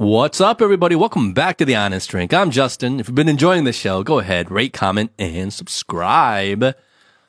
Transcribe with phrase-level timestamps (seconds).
[0.00, 0.96] What's up, everybody?
[0.96, 2.32] Welcome back to The Honest Drink.
[2.32, 3.00] I'm Justin.
[3.00, 6.74] If you've been enjoying the show, go ahead, rate, comment, and subscribe.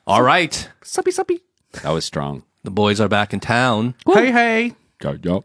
[0.06, 0.70] All right.
[0.82, 1.40] Suppy suppy.
[1.82, 2.44] That was strong.
[2.64, 3.94] The boys are back in town.
[4.06, 4.74] Hey hey.
[5.02, 5.44] Go, go.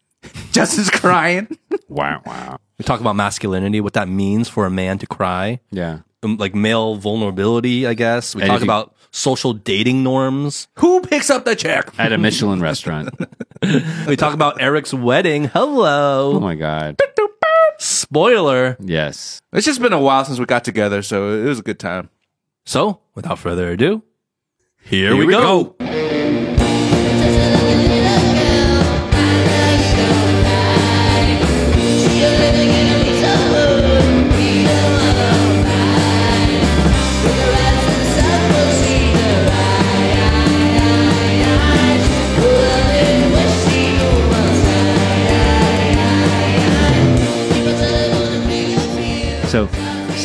[0.52, 1.58] Justin's crying.
[1.88, 2.58] Wow, wow.
[2.78, 6.02] We talk about masculinity, what that means for a man to cry, Yeah.
[6.22, 8.34] Um, like male vulnerability, I guess.
[8.34, 10.66] We And talk if you- about social dating norms.
[10.78, 11.90] Who picks up the check?
[11.98, 13.10] At a Michelin restaurant.
[14.06, 15.46] We talk about Aric's wedding.
[15.46, 16.34] Hello.
[16.36, 16.96] Oh my God.
[17.78, 18.76] Spoiler.
[18.80, 19.40] Yes.
[19.52, 22.08] It's just been a while since we got together, so it was a good time.
[22.64, 24.02] So, without further ado,
[24.82, 25.74] here, we, we go.
[25.80, 25.84] So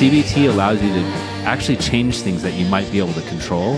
[0.03, 0.99] CBT allows you to
[1.45, 3.75] actually change things that you might be able to control.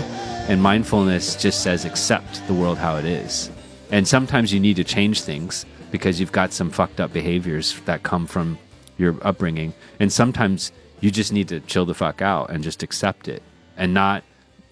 [0.48, 3.48] And mindfulness just says accept the world how it is.
[3.92, 8.02] And sometimes you need to change things because you've got some fucked up behaviors that
[8.02, 8.58] come from
[8.98, 9.72] your upbringing.
[10.00, 13.40] And sometimes you just need to chill the fuck out and just accept it
[13.76, 14.24] and not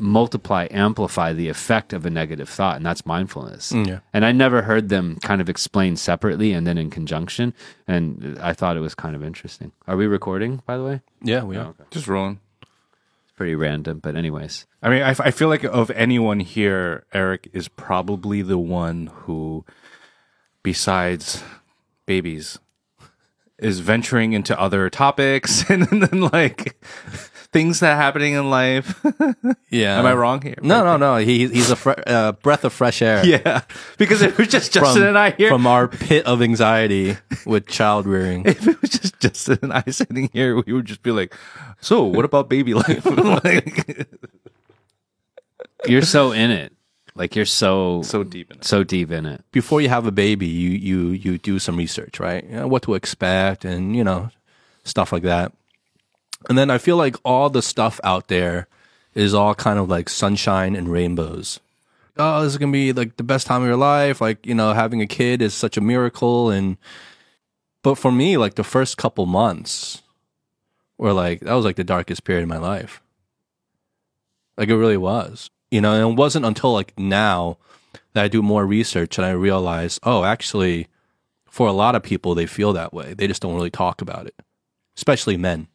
[0.05, 2.77] multiply, amplify the effect of a negative thought.
[2.77, 3.72] And that's mindfulness.
[3.72, 3.98] Mm, yeah.
[4.12, 7.55] And I never heard them kind of explained separately and then in conjunction.
[7.88, 9.72] And I thought it was kind of interesting.
[9.88, 11.00] Are we recording, by the way?
[11.22, 11.86] Yeah, we oh, are.
[11.91, 12.41] Just rolling.
[12.60, 14.66] It's pretty random, but anyways.
[14.82, 19.06] I mean, I, f- I feel like of anyone here, Aric is probably the one
[19.06, 19.64] who,
[20.62, 21.42] besides
[22.05, 22.58] babies,
[23.58, 26.78] is venturing into other topics and then like
[27.55, 29.00] things that are happening in life.
[29.70, 29.98] Yeah.
[29.98, 30.55] Am I wrong here?
[30.62, 31.16] No, no, no.
[31.16, 33.27] He, he's a fre- uh, breath of fresh air.
[33.34, 33.62] Yeah,
[33.98, 37.16] because if it was just Justin from, and I here, from our pit of anxiety
[37.44, 38.44] with child rearing.
[38.47, 41.34] if it was just Justin and I sitting here, we would just be like,
[41.80, 44.06] "So, what about baby life?" like,
[45.86, 46.72] You're so in it.
[47.16, 48.65] Like you're so so, so deep in it.
[48.65, 49.44] So deep in it.
[49.50, 52.44] Before you have a baby, you you you do some research, right?
[52.44, 54.31] You know, what to expect, and you know,
[54.84, 55.53] stuff like that.
[56.49, 58.69] And then I feel like all the stuff out there
[59.15, 61.60] is all kind of like sunshine and rainbows.
[62.16, 64.21] Oh, this is gonna be like the best time of your life.
[64.21, 66.77] Like you know, having a kid is such a miracle, and
[67.83, 70.03] but for me, like the first couple months
[70.99, 73.00] were like that was like the darkest period of my life.
[74.56, 75.50] Like it really was.
[75.71, 77.59] You know, and it wasn't until like now
[78.12, 80.87] that I do more research and I realize, oh, actually,
[81.47, 83.15] for a lot of people, they feel that way.
[83.15, 84.34] They just don't really talk about it,
[84.97, 85.66] especially men.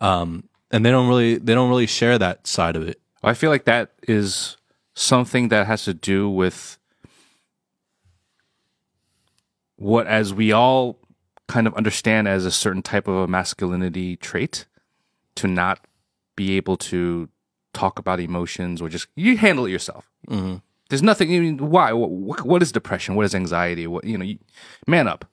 [0.00, 3.00] Um, and they don't really they don't really share that side of it.
[3.22, 4.56] I feel like that is
[4.94, 6.78] something that has to do with
[9.76, 10.98] what, as we all
[11.48, 14.66] kind of understand as a certain type of a masculinity trait,
[15.34, 15.86] to not
[16.36, 17.28] be able to
[17.72, 20.08] talk about emotions or just you handle it yourself.
[20.28, 20.56] Mm-hmm.
[20.88, 21.34] There's nothing.
[21.34, 21.92] I mean, why?
[21.92, 23.14] What, what is depression?
[23.14, 23.86] What is anxiety?
[23.86, 24.24] What you know?
[24.24, 24.38] You,
[24.86, 25.24] man up,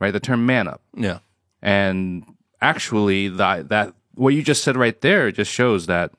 [0.00, 0.10] right?
[0.10, 0.82] The term man up.
[0.96, 1.20] Yeah,
[1.62, 2.24] And
[2.60, 6.12] actually, that that what you just said right there just shows that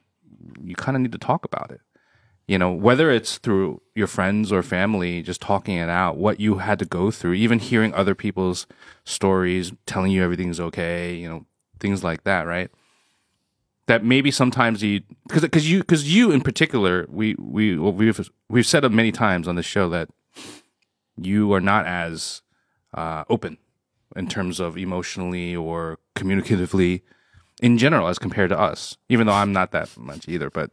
[0.64, 1.82] you kind of need to talk about it.
[2.48, 6.60] You know, whether it's through your friends or family, just talking it out, what you
[6.60, 8.66] had to go through, even hearing other people's
[9.04, 11.46] stories, telling you everything's okay, you know,
[11.80, 12.70] things like that, right?
[13.88, 18.30] That maybe sometimes you because because you because you in particular, we we well, we've
[18.50, 20.10] we've said it many times on the show that
[21.18, 22.42] you are not as
[22.94, 23.58] uh, open
[24.16, 27.02] in terms of emotionally or communicatively
[27.62, 28.98] in general as compared to us.
[29.10, 30.70] Even though I'm not that much either, but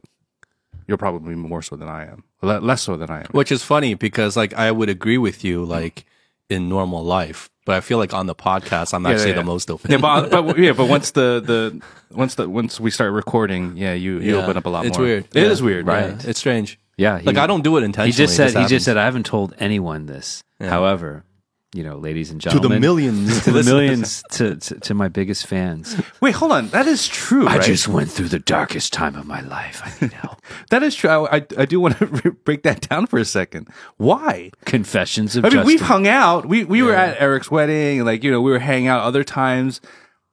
[0.86, 3.26] you're probably more so than I am, Le- less so than I am.
[3.32, 6.04] which is funny because like I would agree with you like
[6.50, 9.36] in normal life, but I feel like on the podcast I'm actually yeah.
[9.36, 9.90] the most open.
[9.90, 11.80] Yeah, but, but yeah, but once the the
[12.14, 14.42] once the once we start recording, yeah, you you Yeah.
[14.42, 15.06] open up a lot it's more.
[15.06, 15.24] weird.
[15.34, 15.50] It Yeah.
[15.50, 15.92] is weird, Yeah.
[15.92, 16.24] right?
[16.26, 16.78] It's strange.
[16.98, 17.18] Yeah.
[17.18, 18.12] he- Like I don't do it intentionally.
[18.12, 20.42] He just said he just said I haven't told anyone this.
[20.60, 21.24] However,
[21.74, 23.40] you know, ladies and gentlemen, to the millions.
[23.44, 26.00] to the millions, to, to to my biggest fans.
[26.20, 26.68] Wait, hold on.
[26.68, 27.48] That is true.
[27.48, 27.62] I right?
[27.62, 29.82] just went through the darkest time of my life.
[29.84, 30.40] I need help.
[30.70, 31.10] that is true.
[31.10, 32.06] I, I, I do want to
[32.44, 33.68] break that down for a second.
[33.96, 34.52] Why?
[34.64, 35.66] Confessions of I mean, Justin.
[35.66, 36.46] we've hung out.
[36.46, 39.80] We we were at Aric's wedding, like you know, we were hanging out other times.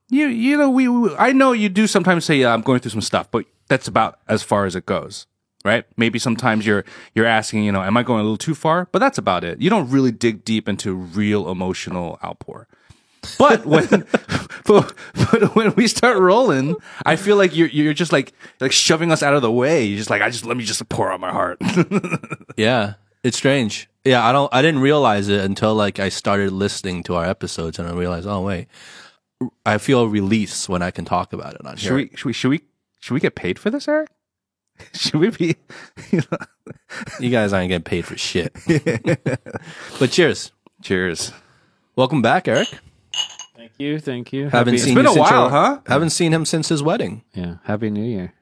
[0.10, 2.92] You you know, we, we I know you do sometimes say, "Yeah, I'm going through
[2.92, 5.26] some stuff," but that's about as far as it goes,
[5.64, 5.86] right?
[5.98, 6.86] Maybe sometimes you're
[7.16, 9.62] you're asking, you know, "Am I going a little too far?" But that's about it.
[9.62, 12.68] You don't really dig deep into real emotional outpour.
[13.38, 13.88] But when
[14.66, 16.76] but, but when we start rolling,
[17.06, 19.86] I feel like you're you're just like like shoving us out of the way.
[19.86, 21.60] You're just like I just let me just pour out my heart.
[22.58, 22.94] Yeah.
[23.24, 23.88] It's strange.
[24.04, 24.52] Yeah, I don't.
[24.52, 28.26] I didn't realize it until like I started listening to our episodes, and I realized,
[28.28, 28.68] oh wait,
[29.64, 31.96] I feel a release when I can talk about it on Should here.
[31.98, 32.62] we, should we should we
[33.00, 34.08] should we get paid for this, Aric?
[34.94, 35.56] should we be?
[36.12, 36.38] You know?
[37.20, 38.54] You guys aren't getting paid for shit.
[40.00, 40.52] but cheers.
[40.82, 41.32] Cheers.
[41.96, 42.74] Welcome back, Aric.
[43.56, 44.50] Thank you, thank you.
[44.50, 45.80] Haven't Happy- seen been you a while, your- huh?
[45.88, 47.24] Haven't seen him since his wedding.
[47.34, 48.34] Yeah, happy New Year.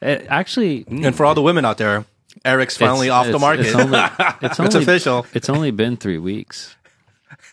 [0.00, 2.04] It, actually, And for all the women out there,
[2.44, 3.66] Aric's finally it's- off the market.
[3.66, 3.98] It's only,
[4.42, 5.26] it's only official.
[5.32, 6.76] It's only been three weeks.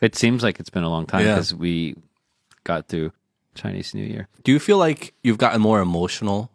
[0.01, 1.35] It seems like it's been a long time Yeah.
[1.35, 1.95] because we
[2.63, 3.11] got through
[3.55, 4.27] Chinese New Year.
[4.43, 6.51] Do you feel like you've gotten more emotional?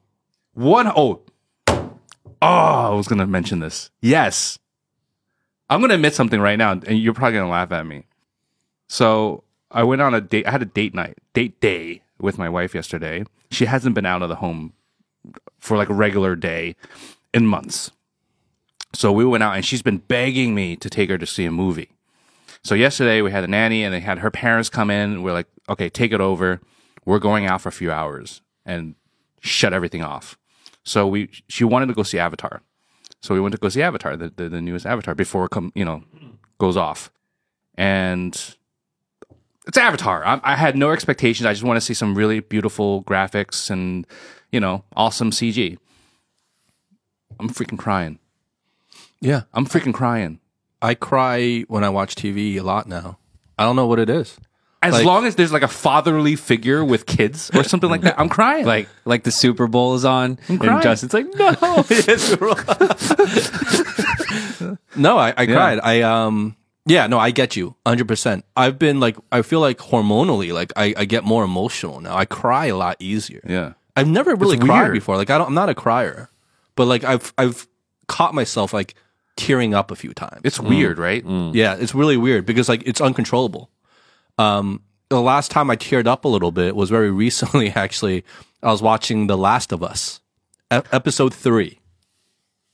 [0.54, 1.22] One oh
[2.42, 3.90] Oh, I was gonna mention this.
[4.00, 4.58] Yes.
[5.68, 8.04] I'm gonna admit something right now, and you're probably gonna laugh at me.
[8.88, 12.48] So I went on a date I had a date night, date day with my
[12.48, 13.24] wife yesterday.
[13.50, 14.72] She hasn't been out of the home
[15.58, 16.76] for like a regular day
[17.34, 17.90] in months.
[18.94, 21.50] So we went out and she's been begging me to take her to see a
[21.50, 21.90] movie.
[22.62, 25.22] So yesterday we had a nanny and they had her parents come in.
[25.22, 26.60] We're like, okay, take it over.
[27.04, 28.94] We're going out for a few hours and
[29.40, 30.38] shut everything off.
[30.86, 32.62] So we, she wanted to go see Avatar.
[33.20, 35.72] So we went to go see Avatar, the, the, the newest Avatar before it come,
[35.74, 36.04] you know,
[36.58, 37.10] goes off.
[37.74, 38.32] And
[39.66, 40.24] it's Avatar.
[40.24, 41.44] I, I had no expectations.
[41.44, 44.06] I just want to see some really beautiful graphics and,
[44.52, 45.76] you know, awesome CG.
[47.40, 48.20] I'm freaking crying.
[49.20, 49.42] Yeah.
[49.52, 50.38] I'm freaking crying.
[50.80, 53.18] I cry when I watch TV a lot now.
[53.58, 54.38] I don't know what it is.
[54.86, 58.18] As Like- long as there's like a fatherly figure with kids or something like that,
[58.18, 58.64] I'm crying.
[58.66, 60.60] Like like the Super Bowl is on, crying.
[60.62, 61.84] and Justin's like, no.
[64.96, 65.80] No, I, I cried.
[65.82, 66.56] I um
[66.88, 67.74] yeah, no, I get you.
[67.84, 68.44] 100%.
[68.56, 72.16] I've been like I feel like hormonally like I, I get more emotional now.
[72.16, 73.40] I cry a lot easier.
[73.46, 73.72] yeah.
[73.98, 74.94] I've never really It's cried weird.
[74.94, 75.16] before.
[75.16, 76.30] Like I don't I'm not a crier.
[76.76, 77.66] But like I've I've
[78.08, 78.94] caught myself like
[79.36, 80.40] tearing up a few times.
[80.44, 81.24] It's weird, right?
[81.54, 83.70] Yeah, it's really weird because like it's uncontrollable.
[84.38, 87.70] Um, the last time I teared up a little bit was very recently.
[87.70, 88.24] Actually,
[88.62, 90.20] I was watching The Last of Us,
[90.72, 91.78] e- episode three.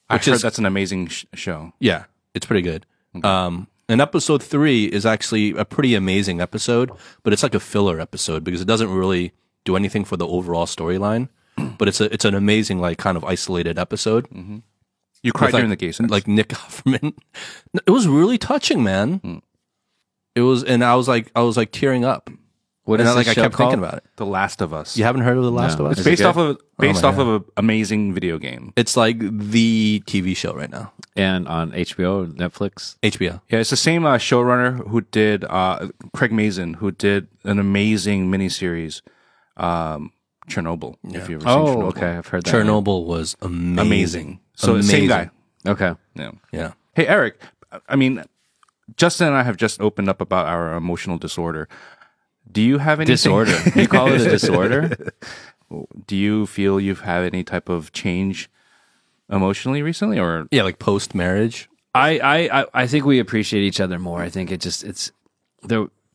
[0.09, 1.73] I heard is- that's an amazing sh- show.
[1.81, 2.05] Yeah,
[2.35, 2.87] it's pretty good.
[3.23, 6.91] Um, and episode three is actually a pretty amazing episode,
[7.23, 9.33] but it's like a filler episode because it doesn't really
[9.65, 11.29] do anything for the overall storyline.
[11.79, 14.27] But it's a it's an amazing like kind of isolated episode.
[15.23, 16.09] You cried with, like, during the gay sex.
[16.11, 17.13] like Nick Offerman.
[17.87, 19.43] It was really touching, man.
[20.35, 22.31] It was, and I was like, I was like tearing up.
[22.85, 23.71] What and is I, like I kept called?
[23.71, 24.05] thinking about it.
[24.17, 24.97] The Last of Us.
[24.97, 25.85] You haven't heard of The Last No.
[25.85, 25.99] of Us?
[25.99, 26.29] It's Is based good?
[26.31, 28.73] off of based my off of an amazing video game.
[28.75, 30.93] It's like the TV show right now.
[31.15, 32.97] And on HBO, Netflix.
[33.05, 33.41] HBO.
[33.49, 38.29] Yeah, it's the same uh, showrunner who did uh, Craig Mazin, who did an amazing
[38.33, 39.01] miniseries,
[39.57, 40.11] um,
[40.49, 40.97] Chernobyl.
[41.05, 41.85] If you ever seen Oh, Chernobyl.
[41.97, 42.53] okay, I've heard that.
[42.53, 43.79] Chernobyl was amazing.
[43.79, 44.41] amazing.
[44.57, 45.31] So same guy.
[45.67, 45.95] Okay.
[46.17, 46.33] Yeah.
[46.51, 46.73] Yeah.
[46.95, 47.35] Hey Aric,
[47.89, 48.25] I mean,
[48.97, 51.69] Justin and I have just opened up about our emotional disorder.
[52.51, 53.57] Do you have any Disorder.
[53.77, 55.13] you call it a disorder?
[56.07, 58.51] Do you feel you've had any type of change
[59.31, 61.69] emotionally recently, or Yeah, like post marriage.
[61.95, 64.21] I, I, I- I think we appreciate each other more.
[64.21, 65.13] I think it just it's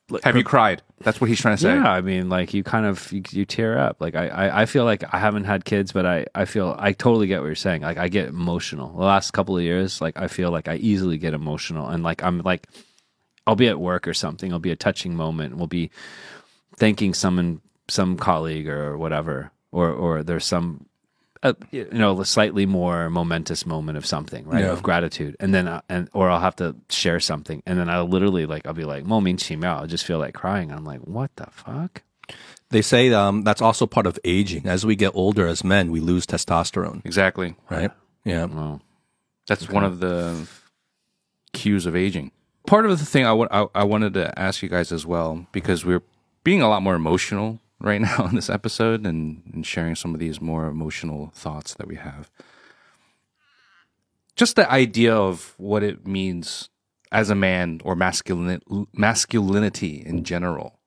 [0.09, 0.19] there.
[0.23, 0.81] have you cried?
[1.01, 1.75] That's what he's trying to say.
[1.75, 3.97] Yeah, I mean, like you kind of you, you tear up.
[3.99, 6.93] Like I, I, I feel like I haven't had kids, but I, I feel I
[6.93, 7.81] totally get what you're saying.
[7.83, 8.97] Like I get emotional.
[8.97, 12.23] The last couple of years, like I feel like I easily get emotional, and like
[12.23, 12.67] I'm like,
[13.45, 14.47] I'll be at work or something.
[14.47, 15.57] It'll be a touching moment.
[15.57, 15.91] We'll be
[16.77, 20.86] thanking someone, some colleague or whatever, or or there's some.
[21.43, 24.63] Uh, you know, a slightly more momentous moment of something, right?
[24.63, 24.71] Yeah.
[24.71, 28.07] Of gratitude, and then, uh, and or I'll have to share something, and then I'll
[28.07, 30.71] literally like I'll be like, "Mo min qi miao," I'll just feel like crying.
[30.71, 32.01] I'm like, "What the fuck?"
[32.69, 34.65] They say um, that's also part of aging.
[34.67, 37.55] As we get older as men, we lose testosterone, Exactly.
[37.69, 37.91] right?
[38.25, 38.45] Yeah.
[38.45, 38.81] Well,
[39.47, 40.47] That's one of the
[41.53, 42.31] cues of aging.
[42.65, 45.85] Part of the thing I I- I wanted to ask you guys as well, because
[45.85, 46.01] we're
[46.43, 50.19] being a lot more emotional right now in this episode and, and sharing some of
[50.19, 52.29] these more emotional thoughts that we have.
[54.35, 56.69] Just the idea of what it means
[57.11, 58.61] as a man or masculine,
[58.93, 60.79] masculinity in general,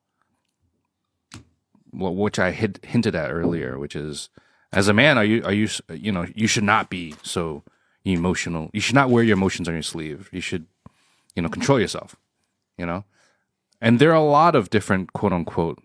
[1.93, 4.29] which I hinted at earlier, which is
[4.73, 7.65] as a man, are you are you you know you should not be so
[8.05, 8.71] emotional.
[8.73, 10.29] You should not wear your emotions on your sleeve.
[10.33, 10.67] You should
[11.35, 12.15] you know control yourself.
[12.79, 13.05] You know,
[13.81, 15.83] and there are a lot of different quote unquote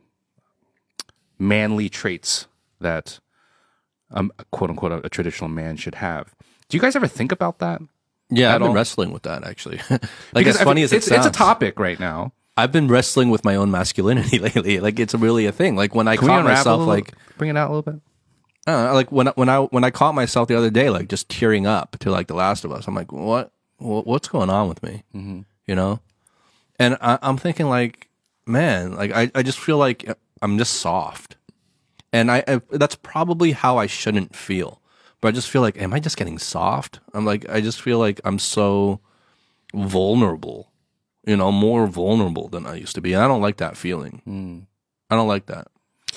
[1.40, 2.48] manly traits
[2.80, 3.20] that
[4.12, 6.36] um, quote unquote a, a traditional man should have.
[6.70, 7.82] Do you guys ever think about that?
[8.30, 8.74] Yeah, I've been all?
[8.74, 9.78] wrestling with that actually.
[9.90, 10.02] like
[10.34, 12.34] Because as funny as it it's, sounds, it's a topic right now.
[12.58, 14.80] I've been wrestling with my own masculinity lately.
[14.80, 15.76] Like it's really a thing.
[15.76, 18.02] Like when I Can caught myself, like bring it out a little bit.
[18.68, 21.68] Know, like when when I when I caught myself the other day, like just tearing
[21.68, 22.88] up to like The Last of Us.
[22.88, 23.52] I'm like, what?
[23.78, 25.04] "Wha- what's going on with me?
[25.14, 26.00] You know?
[26.80, 28.10] And I, I'm thinking like,
[28.48, 30.10] man, like I, I just feel like
[30.46, 31.38] I'm just soft.
[32.14, 34.80] And I, I, that's probably how I shouldn't feel.
[35.20, 37.00] But I just feel like, am I just getting soft?
[37.16, 39.00] I'm like, I just feel like I'm so
[39.74, 40.72] vulnerable,
[41.26, 43.14] you know, more vulnerable than I used to be.
[43.14, 44.22] And I don't like that feeling.
[44.24, 44.60] Hmm.
[45.10, 45.68] I don't like that.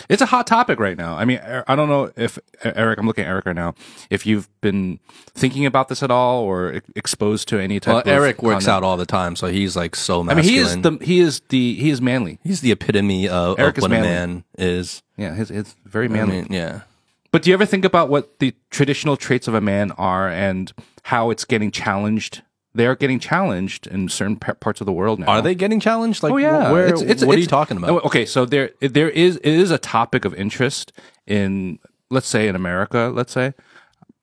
[0.09, 1.17] It's a hot topic right now.
[1.17, 2.99] I mean, I don't know if Aric.
[2.99, 3.75] I'm looking at Aric right now.
[4.11, 5.01] If you've been
[5.35, 8.07] thinking about this at all, or exposed to any type.
[8.07, 8.69] Well, of Aric works content.
[8.69, 10.39] out all the time, so he's like so masculine.
[10.39, 12.39] I mean, he is the he is the he is manly.
[12.43, 14.09] he's the epitome of, Aric of what manly.
[14.09, 15.03] a man is.
[15.17, 16.43] Yeah, his it's very I manly.
[16.43, 16.83] mean, yeah.
[17.31, 20.73] But do you ever think about what the traditional traits of a man are and
[21.05, 22.43] how it's getting challenged?
[22.79, 25.27] They are getting challenged in certain pa- parts of the world now.
[25.27, 26.23] Are they getting challenged?
[26.23, 26.87] Like, Oh yeah, wh- where?
[26.87, 27.91] It's- it's- what are you talking about?
[27.91, 30.93] Oh, okay, so there there is it is a topic of interest
[31.27, 31.79] in
[32.11, 33.53] let's say in America, let's say,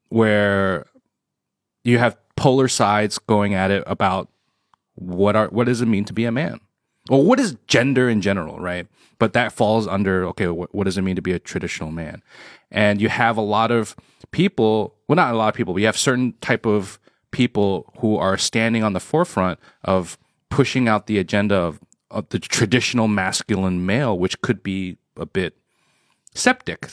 [0.10, 0.86] where
[1.84, 4.30] you have polar sides going at it about
[4.96, 6.60] what are what does it mean to be a man?
[7.10, 8.88] Well, what is gender in general, right?
[9.20, 12.24] But that falls under okay, what, what does it mean to be a traditional man?
[12.72, 13.96] And you have a lot of
[14.32, 17.00] people, well, not a lot of people, but you have certain type of
[17.36, 20.18] people who are standing on the forefront of
[20.50, 25.54] pushing out the agenda of, of the traditional masculine male, which could be a bit
[26.34, 26.88] septic,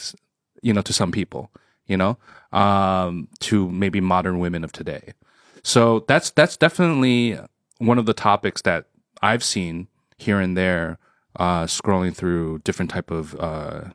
[0.61, 1.52] you know, to some people,
[1.87, 2.18] you know,
[2.50, 5.12] um, to maybe modern women of today.
[5.62, 7.38] So that's that's definitely
[7.78, 8.87] one of the topics that
[9.22, 9.87] I've seen
[10.18, 10.99] here and there,
[11.37, 13.90] uh, scrolling through different type of uh,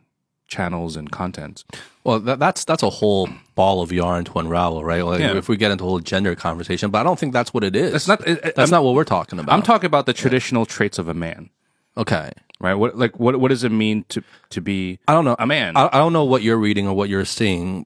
[0.47, 1.63] channels and content.
[2.03, 5.03] Well, that, that's that's a whole ball of yarn to unravel, right?
[5.03, 5.35] Like, Yeah.
[5.35, 7.75] if we get into a whole gender conversation, but I don't think that's what it
[7.75, 7.93] is.
[7.93, 8.25] It's not.
[8.27, 9.53] It, That's I'm, not what we're talking about.
[9.53, 11.49] I'm talking about the traditional traits of a man,
[11.97, 12.31] okay.
[12.61, 12.75] right?
[12.75, 15.35] What like what what does it mean to to be I don't know.
[15.37, 15.75] a man?
[15.75, 17.85] I, I don't know what you're reading or what you're seeing,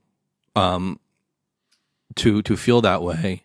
[0.56, 1.00] um,
[2.18, 3.44] to to feel that way.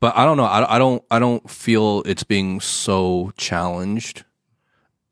[0.00, 0.44] But I don't know.
[0.44, 1.02] I, I don't.
[1.10, 4.24] I don't feel it's being so challenged.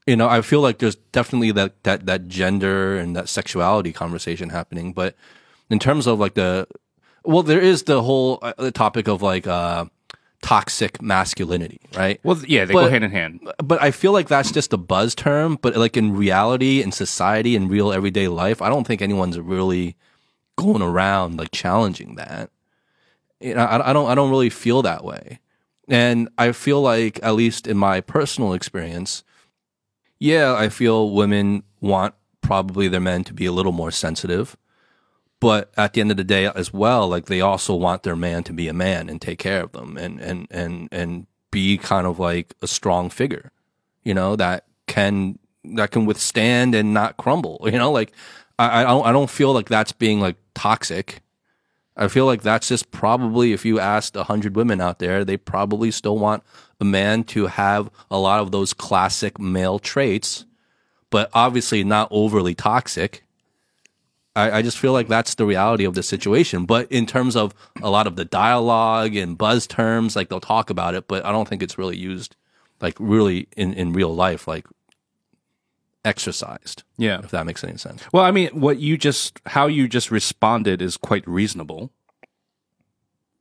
[0.07, 4.51] You know, I feel like there's definitely that that that gender and that sexuality conversation
[4.51, 4.93] happening.
[4.93, 5.15] But
[5.71, 6.67] in terms of like the,
[7.25, 9.87] well, there is the whole uh, the topic of like uh,
[10.43, 12.21] toxic masculinity, right?
[12.23, 13.41] well, yeah, they but- go hand in hand.
[13.65, 15.59] but I feel like that's just a buzz term.
[15.61, 19.97] But like in reality, in society, in real everyday life, I don't think anyone's really
[20.57, 22.51] going around like challenging that.
[23.41, 25.41] You know, I, I don't, I don't really feel that way.
[25.89, 29.25] And I feel like, at least in my personal experience,
[30.25, 34.57] yeah, I feel women want probably their men to be a little more sensitive.
[35.39, 38.43] But at the end of the day, as well, like they also want their man
[38.45, 42.07] to be a man and take care of them and, and, and, and be kind
[42.07, 43.53] of like a strong figure,
[44.03, 48.11] you know, that can, that can withstand and not crumble, you know, like
[48.59, 51.21] I, I don't, I don't feel like that's being like toxic.
[51.99, 55.37] I feel like that's just probably if you asked a hundred women out there, they
[55.37, 56.43] probably still want
[56.81, 60.45] a man to have a lot of those classic male traits,
[61.11, 63.25] but obviously not overly toxic.
[64.37, 66.67] I, I just feel like that's the reality of the situation.
[66.67, 70.71] But in terms of a lot of the dialogue and buzz terms, like they'll talk
[70.71, 72.37] about it, but I don't think it's really used
[72.81, 74.67] like really in, in real life, like
[76.05, 76.83] exercised.
[76.99, 77.21] Yeah.
[77.23, 78.03] If that makes any sense.
[78.13, 81.91] Well, I mean, what you just how you just responded is quite reasonable,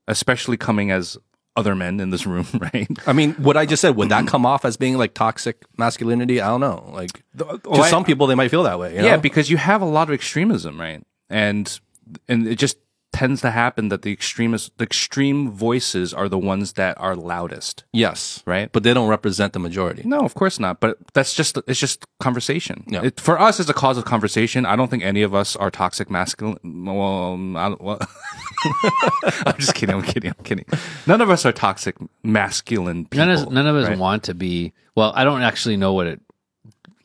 [0.08, 1.18] especially coming as
[1.56, 2.88] other men in this room, right?
[3.08, 6.42] I mean, what I just said, would that come off as being like toxic masculinity?
[6.42, 6.90] I don't know.
[6.94, 8.96] Like, oh, to I- some people, they might feel that way.
[8.98, 9.22] you Yeah, know?
[9.22, 11.04] because you have a lot of extremism, right?
[11.30, 11.80] And
[12.28, 12.78] and it just
[13.14, 17.84] tends to happen that the extremist the extreme voices are the ones that are loudest.
[17.94, 18.70] yes, Right.
[18.72, 20.02] But they don't represent the majority.
[20.04, 20.80] No, of course not.
[20.80, 22.84] But that's just it's just conversation.
[22.88, 23.04] Yeah.
[23.04, 24.66] It, for us, it's a cause of conversation.
[24.66, 26.58] I don't think any of us are toxic masculine.
[26.64, 28.00] Well, I don't, well,
[29.46, 29.96] I'm just kidding.
[29.96, 30.32] I'm kidding.
[30.32, 30.66] I'm kidding.
[31.08, 33.26] None of us are toxic masculine people.
[33.26, 33.98] None of us, none of us right?
[33.98, 34.74] want to be.
[34.96, 36.20] Well, I don't actually know what it.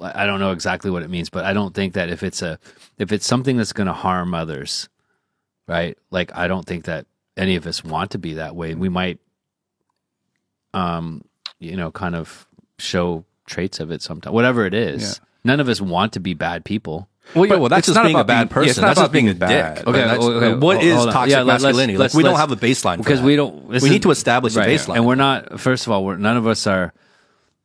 [0.01, 2.59] I don't know exactly what it means, but I don't think that if it's a
[2.99, 4.89] if it's something that's going to harm others,
[5.69, 5.97] right?
[6.11, 7.07] Like I don't think that
[7.37, 8.75] any of us want to be that way.
[8.75, 9.19] We might,
[10.75, 11.23] um,
[11.59, 12.47] you know, kind of
[12.79, 14.33] show traits of it sometimes.
[14.35, 17.09] Whatever it is, none of us want to be bad people.
[17.35, 18.81] Well, yeah, well, that's it's just not being a bad being- yeah, it's person.
[18.83, 19.75] not that's about just being a bad.
[19.77, 19.87] dick.
[19.87, 21.99] Okay, That's- okay, what hold- is toxic Yeah, let- let's- masculinity?
[21.99, 23.27] let's- like, we don't have a baseline for because that.
[23.27, 23.67] we don't.
[23.69, 24.95] We need to establish a right, baseline.
[24.97, 25.61] and we're not.
[25.61, 26.95] First of all, we're, none of us are.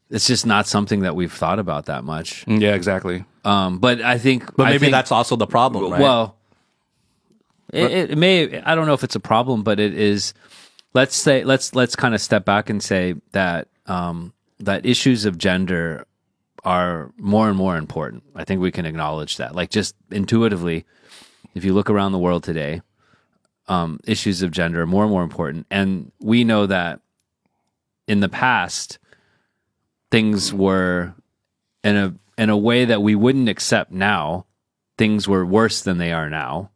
[0.10, 2.43] It's just not something that we've thought about that much.
[2.45, 3.24] Yeah, exactly.
[3.45, 6.01] Um, but I think, but I maybe think- that's also the problem, right?
[6.01, 6.36] Well,
[7.73, 8.61] it, it may.
[8.61, 10.33] I don't know if it's a problem, but it is.
[10.93, 15.37] Let's say let's let's kind of step back and say that um, that issues of
[15.37, 16.05] gender
[16.63, 18.23] are more and more important.
[18.35, 19.55] I think we can acknowledge that.
[19.55, 20.85] Like just intuitively,
[21.55, 22.81] if you look around the world today,
[23.67, 27.01] um, issues of gender are more and more important, and we know that
[28.07, 28.99] in the past
[30.11, 31.15] things were
[31.83, 34.45] in a in a way that we wouldn't accept now
[34.97, 36.69] things were worse than they are now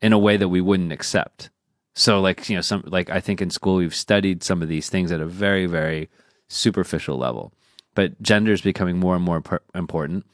[0.00, 1.50] in a way that we wouldn't accept.
[1.94, 4.88] So like you know some like i think in school we've studied some of these
[4.88, 6.08] things at a very very
[6.48, 7.52] superficial level.
[7.94, 9.42] But gender is becoming more and more
[9.74, 10.24] important.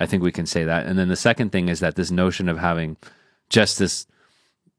[0.00, 0.86] I think we can say that.
[0.86, 2.96] And then the second thing is that this notion of having
[3.48, 4.06] just this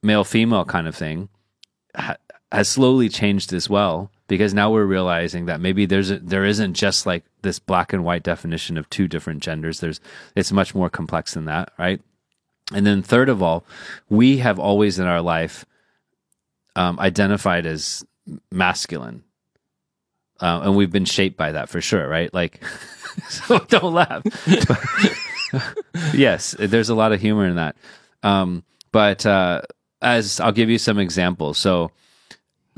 [0.01, 1.29] male female kind of thing
[1.95, 2.17] ha-
[2.51, 6.73] has slowly changed as well because now we're realizing that maybe there's a, there isn't
[6.73, 9.79] just like this black and white definition of two different genders.
[9.79, 10.01] There's
[10.35, 12.01] it's much more complex than that right
[12.71, 13.65] and then third of all
[14.09, 15.65] we have always in our life
[16.75, 18.05] um, identified as
[18.51, 19.23] masculine.
[20.39, 22.33] Uh, and we've been shaped by that for sure right?
[22.33, 22.63] Like
[23.29, 24.23] so don't laugh.
[26.15, 27.75] Yes there's a lot of humor in that.
[28.23, 29.61] Um, but uh,
[30.01, 31.57] as i'll give you some examples.
[31.57, 31.91] So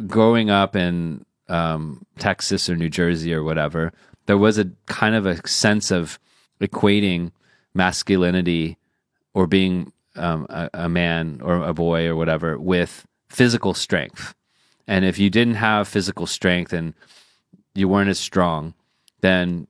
[0.08, 3.94] growing up in um, Texas or New Jersey or whatever,
[4.26, 6.20] there was a kind of a sense of
[6.60, 7.32] equating
[7.74, 8.78] masculinity
[9.36, 14.34] or being um, a, a man or a boy or whatever with physical strength.
[14.88, 16.94] And if you didn't have physical strength and
[17.76, 18.74] you weren't as strong,
[19.22, 19.68] then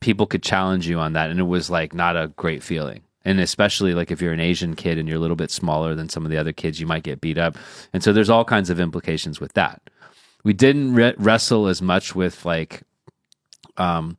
[0.00, 1.28] people could challenge you on that.
[1.28, 3.02] And it was like not a great feeling.
[3.24, 6.08] And especially like if you're an Asian kid and you're a little bit smaller than
[6.08, 7.56] some of the other kids, you might get beat up.
[7.92, 9.82] And so there's all kinds of implications with that.
[10.44, 12.82] We didn't re- wrestle as much with like
[13.78, 14.18] um,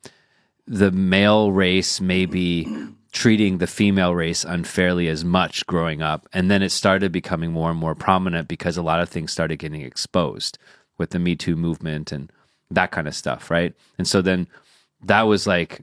[0.68, 2.68] the male race maybe
[3.16, 6.28] treating the female race unfairly as much growing up.
[6.34, 9.58] And then it started becoming more and more prominent because a lot of things started
[9.58, 10.58] getting exposed
[10.98, 12.30] with the Me Too movement and
[12.70, 13.74] that kind of stuff, right?
[13.98, 14.48] And so then
[15.06, 15.82] that was like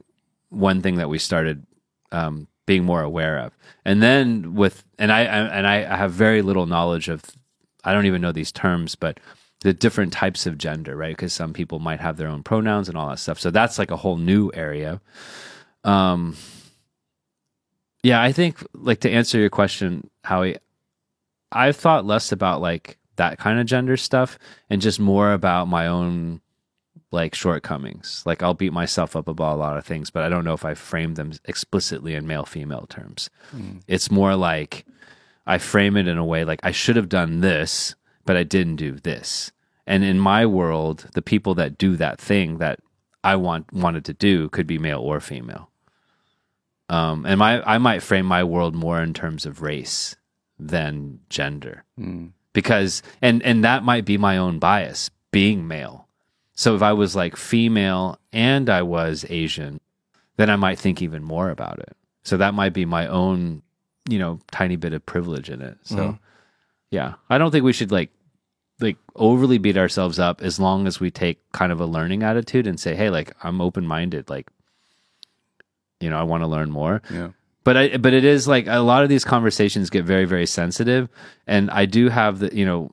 [0.49, 1.65] one thing that we started
[2.11, 3.57] um, being more aware of.
[3.83, 7.23] And then with and I, I and I have very little knowledge of
[7.83, 9.19] I don't even know these terms, but
[9.61, 11.15] the different types of gender, right?
[11.15, 13.39] Because some people might have their own pronouns and all that stuff.
[13.39, 15.01] So that's like a whole new area.
[15.83, 16.35] Um
[18.03, 20.57] yeah, I think like to answer your question, Howie,
[21.51, 24.37] I've thought less about like that kind of gender stuff
[24.69, 26.41] and just more about my own
[27.11, 28.23] like shortcomings.
[28.25, 30.65] Like I'll beat myself up about a lot of things, but I don't know if
[30.65, 33.29] I frame them explicitly in male female terms.
[33.51, 33.77] Hmm.
[33.87, 34.85] It's more like
[35.45, 38.77] I frame it in a way like I should have done this, but I didn't
[38.77, 39.51] do this.
[39.85, 42.79] And in my world, the people that do that thing that
[43.23, 45.69] I want wanted to do could be male or female.
[46.93, 50.15] Um, and my I might frame my world more in terms of race
[50.59, 51.83] than gender,
[52.53, 56.07] because and and that might be my own bias being male.
[56.55, 59.79] So if I was like female and I was Asian,
[60.37, 61.97] then I might think even more about it.
[62.23, 63.63] So that might be my own,
[64.07, 65.77] you know, tiny bit of privilege in it.
[65.83, 66.19] So
[66.91, 68.11] yeah, I don't think we should like
[68.79, 72.67] like overly beat ourselves up as long as we take kind of a learning attitude
[72.67, 74.47] and say, "Hey, like I'm open-minded, like
[76.03, 77.29] you know, I want to learn more." Yeah.
[77.63, 81.07] But I but it is like a lot of these conversations get very very sensitive
[81.47, 82.91] and I do have the, you know,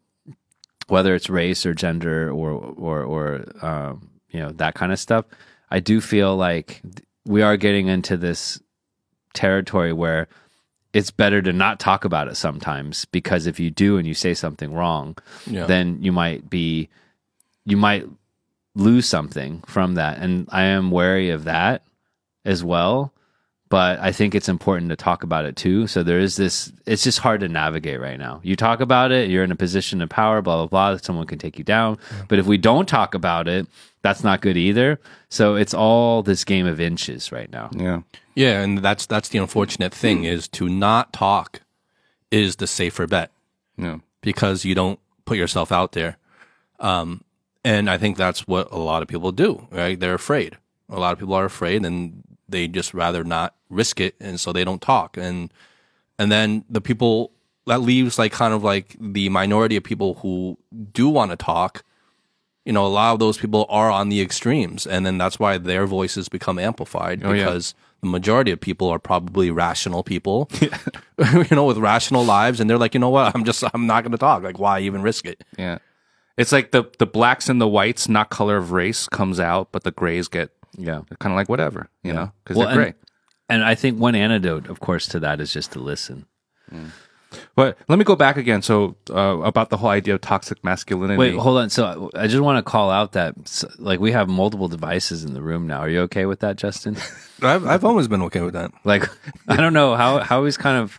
[0.87, 2.51] whether it's race or gender or
[2.87, 3.25] or or
[3.67, 5.25] um, you know that kind of stuff,
[5.71, 6.83] I do feel like
[7.27, 8.61] we are getting into this
[9.35, 10.29] territory where
[10.93, 14.35] it's better to not talk about it sometimes because if you do and you say
[14.35, 15.67] something wrong, Yeah.
[15.67, 16.89] then you might be
[17.65, 18.07] you might
[18.75, 21.83] lose something from that, and I am wary of that
[22.51, 23.13] as well.
[23.69, 25.87] But I think it's important to talk about it too.
[25.87, 28.41] So there is this, it's just hard to navigate right now.
[28.43, 30.99] You talk about it, you're in a position of power, blah, blah, blah.
[31.01, 31.97] Someone can take you down.
[32.27, 33.69] But if we don't talk about it,
[34.03, 34.99] that's not good either.
[35.29, 37.71] So it's all this game of inches right now.
[37.77, 38.01] Yeah.
[38.35, 41.61] Yeah, and that's that's the unfortunate thing is to not talk
[42.33, 43.31] is the safer bet
[43.77, 43.99] Yeah.
[44.21, 46.17] because you don't put yourself out there.
[46.81, 47.23] Um,
[47.65, 49.99] and I think that's what a lot of people do, right?
[50.01, 50.57] They're afraid.
[50.89, 54.53] A lot of people are afraid and they just rather not risk it and so
[54.53, 55.17] they don't talk.
[55.17, 55.53] And
[56.19, 57.33] and then the people
[57.67, 60.59] that leaves like kind of like the minority of people who
[60.93, 61.85] do want to talk,
[62.65, 65.57] you know, a lot of those people are on the extremes and then that's why
[65.59, 67.45] their voices become amplified Oh, yeah.
[67.45, 72.69] because the majority of people are probably rational people, you know, with rational lives, and
[72.71, 74.43] they're like, you know what, I'm just, I'm not going to talk.
[74.43, 75.45] Like, why even risk it?
[75.59, 75.79] Yeah.
[76.39, 79.85] It's like the the blacks and the whites, not color of race, comes out, but
[79.85, 81.03] the grays get Yeah.
[81.19, 82.87] kind of like whatever, you know, because Well, they're gray.
[83.49, 86.27] and, and I think one antidote, of course, to that is just to listen.
[87.55, 88.61] But let me go back again.
[88.63, 91.19] So uh, about the whole idea of toxic masculinity.
[91.19, 91.71] Wait, hold on.
[91.71, 93.35] So I just want to call out that
[93.79, 95.79] like we have multiple devices in the room now.
[95.81, 96.97] Are you okay with that, Justin?
[97.43, 98.73] I've, I've always been okay with that.
[98.85, 99.09] like
[99.49, 100.99] I don't know how how he's kind of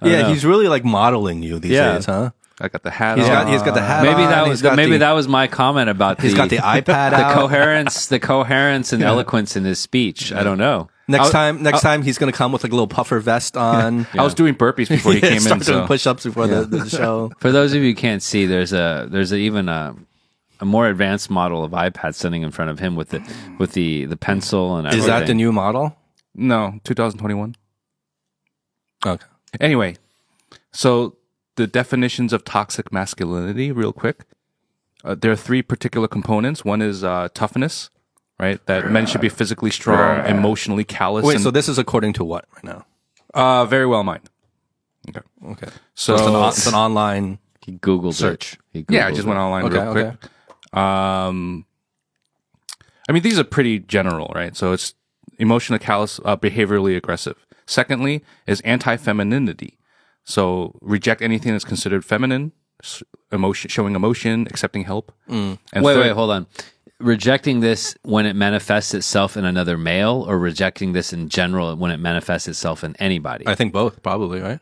[0.00, 0.28] I Yeah, know.
[0.30, 1.94] he's really like modeling you these Yeah.
[1.94, 2.30] days, huh?
[2.60, 3.18] I got the hat.
[3.18, 3.32] He's on.
[3.32, 4.02] got he's got the hat.
[4.04, 6.50] Maybe on, that was got maybe the, that was my comment about He's the, got
[6.50, 7.34] the iPad the out.
[7.34, 10.32] coherence, the coherence and eloquence in his speech.
[10.32, 10.88] I don't know.
[11.08, 14.06] Next I'll- time, next time he's gonna come with like a little puffer vest on.
[14.16, 15.66] I was doing burpees before he came Start in.
[15.66, 15.86] doing So.
[15.86, 17.32] push-ups before the, the show.
[17.40, 19.96] For those of you who can't see, there's a there's a, even a
[20.60, 23.20] a more advanced model of iPad sitting in front of him with the
[23.58, 25.96] with the the pencil and Is that the new model?
[26.36, 27.56] No, 2021.
[29.06, 29.24] Okay.
[29.60, 29.96] Anyway,
[30.72, 31.16] so
[31.56, 34.24] the definitions of toxic masculinity, real quick.
[35.04, 36.64] Uh, there are three particular components.
[36.64, 37.90] One is uh, toughness,
[38.40, 38.64] right?
[38.66, 42.24] That men should be physically strong, emotionally callous, Wait, and so this is according to
[42.24, 42.86] what right now?
[43.34, 44.30] uh, Verywell Mind.
[45.10, 45.20] Okay.
[45.46, 45.68] Okay.
[45.94, 47.38] So, It's an, on- it's an online.
[47.60, 48.54] He googled Search.
[48.54, 48.86] It.
[48.88, 50.06] He yeah, I just went online Okay, real quick.
[50.06, 50.28] okay.
[50.72, 51.64] Um,
[53.08, 54.56] I mean, these are pretty general, right?
[54.56, 54.94] So it's
[55.38, 57.36] emotionally callous, uh, behaviorally aggressive.
[57.66, 59.78] Secondly, is anti-femininity.
[60.24, 62.52] So reject anything that's considered feminine,
[63.30, 65.12] emotion, showing emotion, accepting help.
[65.28, 65.58] Mm.
[65.72, 66.46] And wait, third, wait, hold on.
[66.98, 71.90] Rejecting this when it manifests itself in another male, or rejecting this in general when
[71.90, 73.46] it manifests itself in anybody.
[73.46, 74.60] I think both, probably, right?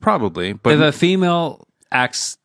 [0.00, 2.36] Probably, but if a female acts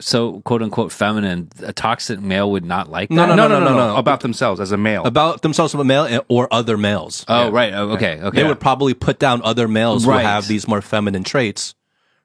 [0.00, 3.14] so quote unquote feminine, a toxic male would not like that.
[3.14, 3.96] No, no, no, no, no, no, no, no.
[3.96, 7.24] about themselves as a male, about themselves as a male or other males.
[7.28, 7.50] Oh, yeah.
[7.50, 7.72] right.
[7.72, 8.36] Oh, okay, okay.
[8.36, 8.48] They yeah.
[8.48, 10.20] would probably put down other males right.
[10.20, 11.74] who have these more feminine traits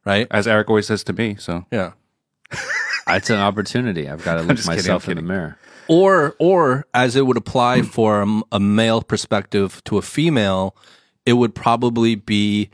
[0.05, 0.27] right?
[0.31, 1.35] as Aric always says to me.
[1.35, 1.93] So Yeah.
[3.07, 4.07] It's an opportunity.
[4.07, 5.57] I've got to look just kidding, myself in the mirror.
[5.87, 10.75] Or, or as it would apply for a, a male perspective to a female,
[11.25, 12.69] it would probably be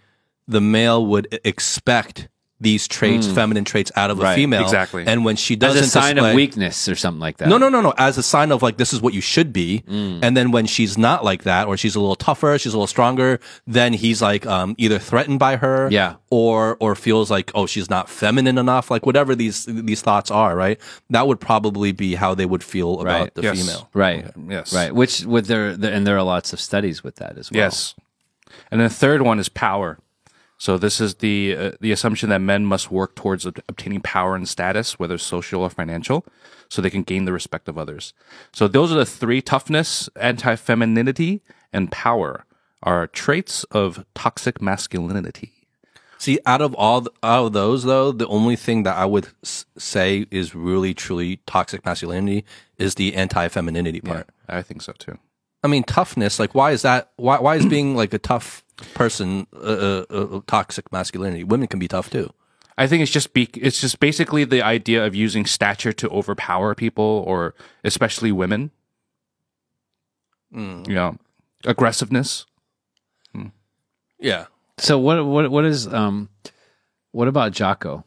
[0.47, 4.63] the male would expect these traits, feminine traits, out of a female.
[4.63, 5.03] exactly.
[5.05, 7.49] And when she doesn't as a sign display, of weakness or something like that.
[7.49, 7.93] No, no, no, no.
[7.97, 9.83] As a sign of like this is what you should be.
[9.87, 12.87] And then when she's not like that, or she's a little tougher, she's a little
[12.87, 16.15] stronger, then he's like um, either threatened by her, Yeah.
[16.31, 20.55] or or feels like oh she's not feminine enough, like whatever these these thoughts are,
[20.55, 20.79] right?
[21.11, 23.35] That would probably be how they would feel about Right.
[23.35, 23.59] the Yes.
[23.59, 23.89] female.
[23.93, 24.25] Right.
[24.49, 24.93] yes, Right.
[24.95, 27.59] Which with there, there and there are lots of studies with that as well.
[27.59, 27.93] Yes.
[28.71, 29.99] And the third one is power.
[30.57, 34.35] So this is the uh, the assumption that men must work towards ob- obtaining power
[34.35, 36.25] and status, whether social or financial,
[36.69, 38.13] so they can gain the respect of others.
[38.51, 41.41] So those are the three: toughness, anti-femininity,
[41.71, 42.45] and power
[42.81, 45.51] are traits of toxic masculinity.
[46.17, 49.65] See, out of all out of those though, the only thing that I would s-
[49.77, 52.43] say is really truly toxic masculinity
[52.79, 54.27] is the anti femininity part.
[54.49, 55.19] I think so too.
[55.63, 56.39] I mean, toughness.
[56.39, 57.11] Like, why is that?
[57.17, 61.43] Why why is being like a tough person uh, uh, uh, toxic masculinity?
[61.43, 62.31] Women can be tough too.
[62.77, 66.75] I think it's just be, it's just basically the idea of using stature to overpower
[66.75, 68.69] people, or especially women.
[70.51, 71.17] You know,
[71.65, 72.45] aggressiveness.
[74.19, 74.45] Yeah.
[74.79, 76.29] So what what what is um
[77.11, 78.03] what about Jocko?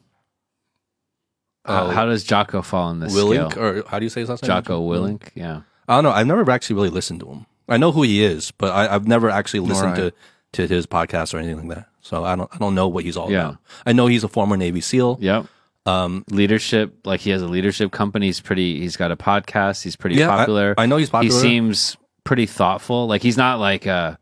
[1.65, 1.89] How, Oh.
[1.91, 3.63] how does Jocko fall in this Willink, scale?
[3.63, 4.47] or how do you say his last name?
[4.47, 5.61] Jocko Willink, yeah.
[5.91, 6.11] I don't know.
[6.11, 7.45] I've never actually really listened to him.
[7.69, 9.95] I know who he is, but I, I've never actually listened I.
[9.95, 10.13] to
[10.53, 11.87] to his podcast or anything like that.
[12.01, 13.41] So I don't I don't know what he's all Yeah.
[13.41, 13.57] about.
[13.85, 15.17] I know he's a former Navy SEAL.
[15.21, 15.45] Yep.
[15.85, 18.27] Um, leadership, like he has a leadership company.
[18.27, 18.79] He's pretty.
[18.79, 19.83] He's got a podcast.
[19.83, 20.75] He's pretty Yeah, popular.
[20.77, 21.33] I know he's popular.
[21.35, 23.07] He seems pretty thoughtful.
[23.07, 24.17] Like he's not like uh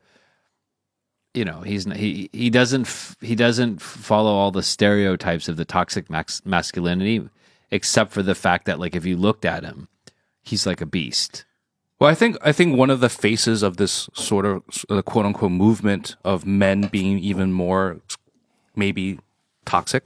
[1.33, 5.65] you know, he's he he doesn't f- he doesn't follow all the stereotypes of the
[5.65, 7.27] toxic max- masculinity,
[7.71, 9.87] except for the fact that like if you looked at him,
[10.41, 11.45] he's like a beast.
[11.99, 15.25] Well, I think I think one of the faces of this sort of uh, quote
[15.25, 17.99] unquote movement of men being even more
[18.75, 19.19] maybe
[19.65, 20.03] toxic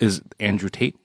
[0.00, 0.96] is Andrew Tate.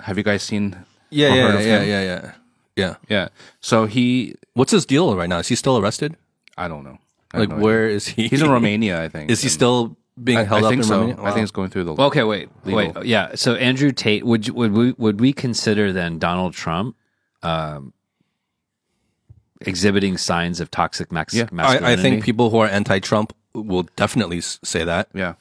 [0.00, 0.84] Have you guys seen?
[1.10, 1.88] Yeah, or yeah, heard of yeah, him?
[1.88, 2.32] yeah, yeah,
[2.76, 2.94] yeah.
[3.08, 3.28] Yeah.
[3.60, 5.38] So he, What's his deal right now?
[5.38, 6.16] Is he still arrested?
[6.56, 6.98] I don't know.
[7.32, 8.28] I Like, no where is he?
[8.28, 9.30] He's in Romania, I think.
[9.30, 11.00] Is he still being I, held I up think in so.
[11.00, 11.22] Romania?
[11.22, 11.94] I think it's going through the.
[11.96, 12.92] Okay, wait, Legal.
[13.00, 13.34] wait, yeah.
[13.34, 16.96] So Andrew Tate, would you- would we would we consider then Donald Trump
[17.42, 17.92] um,
[19.62, 21.48] exhibiting signs of toxic max- Yeah.
[21.52, 21.86] masculinity?
[21.86, 25.34] I, I think people who are anti-Trump will definitely say that, yeah.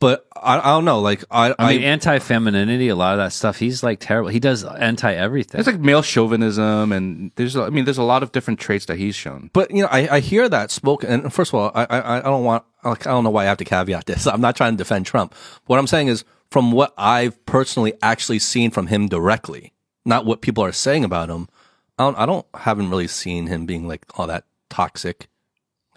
[0.00, 1.00] but I, I don't know.
[1.00, 3.58] Like I, I mean, anti femininity, a lot of that stuff.
[3.58, 4.28] He's like terrible.
[4.30, 5.58] He does anti everything.
[5.58, 8.98] It's like male chauvinism, and there's, I mean, there's a lot of different traits that
[8.98, 9.50] he's shown.
[9.52, 11.10] But you know, I, I hear that spoken.
[11.10, 13.46] And first of all, I, I I don't want like I don't know why I
[13.46, 14.26] have to caveat this.
[14.32, 15.34] I'm not trying to defend Trump.
[15.66, 19.72] What I'm saying is from what I've personally actually seen from him directly,
[20.04, 21.48] not what people are saying about him.
[21.98, 25.28] I don't I don't haven't really seen him being like all that toxic,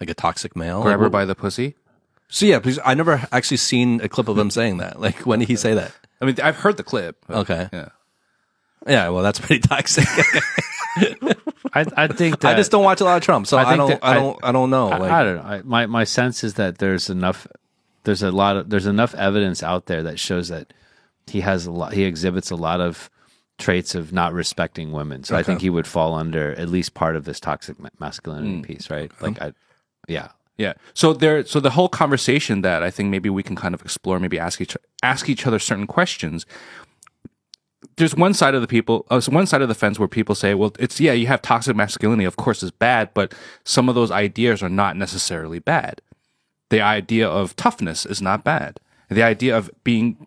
[0.00, 0.82] like a toxic male.
[0.82, 1.74] Grab her by the pussy.
[2.28, 5.00] so yeah, because I never actually seen a clip of him saying that.
[5.00, 5.92] Like when did he say that?
[6.20, 7.16] I mean, I've heard the clip.
[7.26, 7.68] but- Okay.
[7.72, 7.88] Yeah.
[8.86, 10.08] Yeah, well, that's pretty toxic.
[11.74, 13.64] I, I think that I just don't watch a lot of Trump, so I I,
[13.66, 13.88] think don't.
[13.90, 14.38] that I I- don't.
[14.42, 14.88] I, don't know.
[14.90, 15.42] I, Like, I don't know.
[15.42, 17.46] I, my my sense is that there's enough.
[18.04, 20.72] There's a lot of there's enough evidence out there that shows that
[21.28, 21.92] he has a lot.
[21.92, 23.08] He exhibits a lot of
[23.62, 25.24] traits of not respecting women.
[25.24, 28.62] So I think he would fall under at least part of this toxic masculinity Mm.
[28.64, 29.10] piece, right?
[29.22, 29.52] Like, I,
[30.08, 30.74] yeah, Yeah.
[30.94, 34.20] So there, so the whole conversation that I think maybe we can kind of explore,
[34.20, 36.44] maybe ask each ask each other certain questions.
[37.96, 40.54] There's one side of the people, uh, one side of the fence where people say,
[40.54, 44.10] well, it's yeah, you have toxic masculinity, of course, is bad, but some of those
[44.10, 46.00] ideas are not necessarily bad.
[46.70, 48.78] The idea of toughness is not bad.
[49.10, 50.26] The idea of being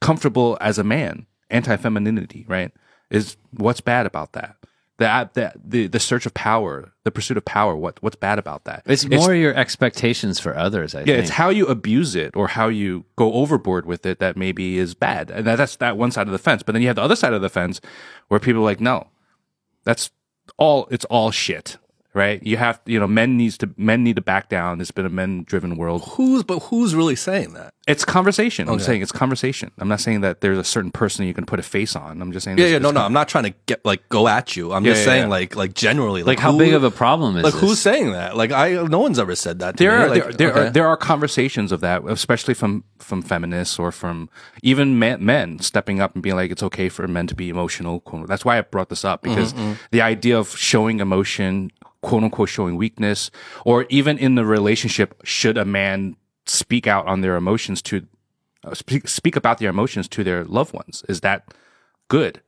[0.00, 2.70] comfortable as a man, anti femininity, right,
[3.10, 4.56] is what's bad about that.
[4.96, 7.74] The, the the the search of power, the pursuit of power.
[7.74, 8.82] What what's bad about that?
[8.86, 10.94] it's more your expectations for others.
[10.94, 11.18] I Yeah, think.
[11.20, 14.94] it's how you abuse it or how you go overboard with it that maybe is
[14.94, 15.32] bad.
[15.32, 16.62] And that, that's that one side of the fence.
[16.62, 17.80] But then you have the other side of the fence
[18.28, 19.08] where people are like, no,
[19.84, 20.10] that's
[20.58, 21.76] all, it's all shit,
[22.14, 22.42] right?
[22.42, 24.80] You have, you know, men needs to, men need to back down.
[24.80, 26.04] It's been a men driven world.
[26.12, 27.74] Who's but who's really saying that?
[27.86, 28.66] It's conversation.
[28.68, 28.84] I'm Okay.
[28.84, 29.70] saying it's conversation.
[29.78, 32.22] I'm not saying that there's a certain person you can put a face on.
[32.22, 33.02] I'm just saying, Yeah, this- yeah, no, no.
[33.02, 34.72] I'm not trying to get like go at you.
[34.72, 35.28] I'm Yeah, just yeah, saying yeah.
[35.28, 37.60] like like generally like how who- big of a problem is like this?
[37.60, 38.36] who's saying that?
[38.36, 39.76] Like I no one's ever said that.
[39.76, 40.04] To there me.
[40.04, 40.60] are Like, there, there okay.
[40.68, 44.30] are there are conversations of that, especially from from feminists or from
[44.62, 48.02] even men, men stepping up and being like, it's okay for men to be emotional.
[48.26, 49.72] That's why I brought this up because mm-hmm.
[49.90, 51.70] the idea of showing emotion,
[52.04, 53.30] quote unquote, showing weakness,
[53.64, 58.06] or even in the relationship, should a man speak out on their emotions to
[58.64, 61.02] uh, speak speak about their emotions to their loved ones?
[61.08, 61.54] Is that
[62.08, 62.42] good?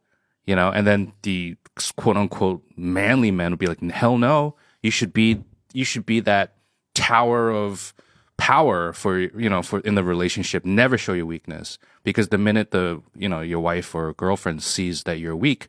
[0.45, 1.57] You know, and then the
[1.97, 5.43] quote unquote manly men would be like, hell no, you should be,
[5.73, 6.55] you should be that
[6.95, 7.95] tower of
[8.37, 10.65] power for, you know, for in the relationship.
[10.67, 15.05] Never show your weakness because the minute the, you know, your wife or girlfriend sees
[15.05, 15.69] that you're weak,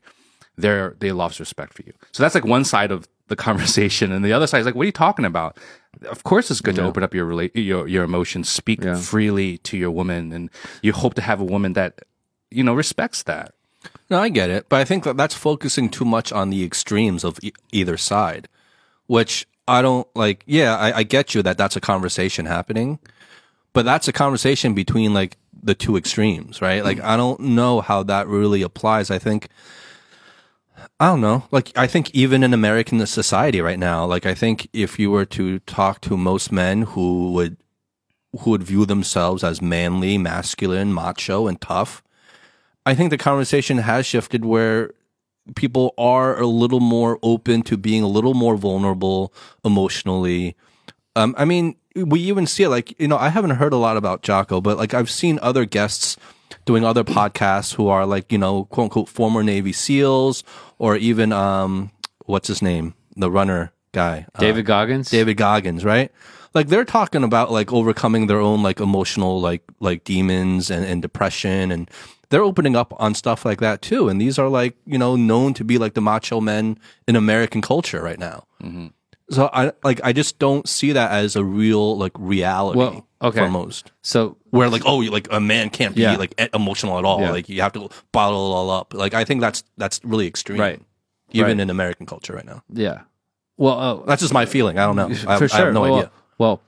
[0.57, 1.93] they're, they lost respect for you.
[2.11, 4.11] So that's like one side of the conversation.
[4.11, 5.57] And the other side is like, what are you talking about?
[6.09, 9.77] Of course, it's good to open up your rela- your your emotions, speak freely to
[9.77, 10.51] your woman, and
[10.83, 12.01] you hope to have a woman that
[12.51, 13.55] you know respects that.
[14.09, 17.23] No, I get it, but I think that that's focusing too much on the extremes
[17.23, 18.47] of e- either side,
[19.07, 20.43] which I don't like.
[20.45, 22.99] Yeah, I, I get you that that's a conversation happening,
[23.73, 26.83] but that's a conversation between like the two extremes, right?
[26.83, 27.03] Like mm.
[27.05, 29.09] I don't know how that really applies.
[29.09, 29.49] I think
[30.99, 31.43] I don't know.
[31.51, 35.25] Like I think even in American society right now, like I think if you were
[35.25, 37.57] to talk to most men who would
[38.39, 42.03] who would view themselves as manly, masculine, macho, and tough,
[42.85, 44.91] I think the conversation has shifted where
[45.55, 49.33] people are a little more open to being a little more vulnerable
[49.63, 50.55] emotionally.
[51.15, 53.97] Um, I mean, we even see it like, you know, I haven't heard a lot
[53.97, 56.17] about Jocko, but like I've seen other guests
[56.67, 60.43] doing other podcasts who are like, you know, quote unquote former Navy SEALs
[60.77, 61.89] or even, um,
[62.25, 62.93] what's his name?
[63.15, 64.27] The runner guy.
[64.35, 65.09] Uh, David Goggins?
[65.09, 66.11] David Goggins, right?
[66.53, 71.01] Like they're talking about like overcoming their own like emotional like like demons and, and
[71.01, 71.89] depression and
[72.29, 74.09] they're opening up on stuff like that too.
[74.09, 76.77] And these are like, you know, known to be like the macho men
[77.07, 78.45] in American culture right now.
[79.29, 83.39] So I like I just don't see that as a real like reality Well, okay.
[83.39, 83.91] for most.
[84.01, 86.17] So Where like oh you like a man can't be Yeah.
[86.17, 87.21] like e- emotional at all.
[87.21, 87.31] Yeah.
[87.31, 88.93] Like you have to bottle it all up.
[88.93, 90.59] Like I think that's that's really extreme.
[90.59, 90.81] Right.
[91.31, 91.59] Even Right.
[91.61, 92.63] in American culture right now.
[92.71, 93.01] yeah.
[93.59, 94.77] Well, oh, That's just my feeling.
[94.77, 95.09] I don't know.
[95.27, 95.59] I, for sure.
[95.61, 96.11] I have no well, idea.
[96.37, 96.61] Well,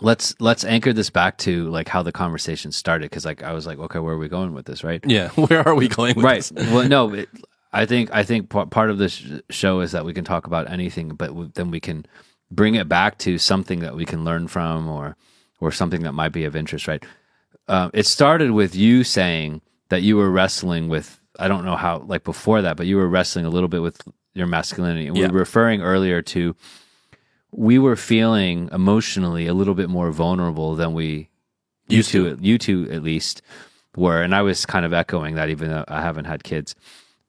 [0.00, 3.66] let's let's anchor this back to like how the conversation started because like I was
[3.66, 5.02] like, okay, where are we going with this, right?
[5.04, 6.52] Yeah, where are we going with this?
[6.52, 6.60] right.
[6.64, 6.70] this?
[6.72, 7.28] well, no, it,
[7.72, 10.46] I think I think part part of this sh- show is that we can talk
[10.46, 12.06] about anything, but w- then we can
[12.50, 15.16] bring it back to something that we can learn from, or
[15.60, 16.88] or something that might be of interest.
[16.88, 17.04] Right.
[17.66, 21.20] Uh, it started with you saying that you were wrestling with.
[21.38, 24.00] I don't know how, like before that, but you were wrestling a little bit with
[24.34, 25.06] your masculinity.
[25.06, 25.26] And Yeah.
[25.26, 26.56] We were referring earlier to
[27.50, 31.28] we were feeling emotionally a little bit more vulnerable than we
[31.88, 33.40] you Used two, you two at least
[33.96, 36.74] were, and I was kind of echoing that, even though I haven't had kids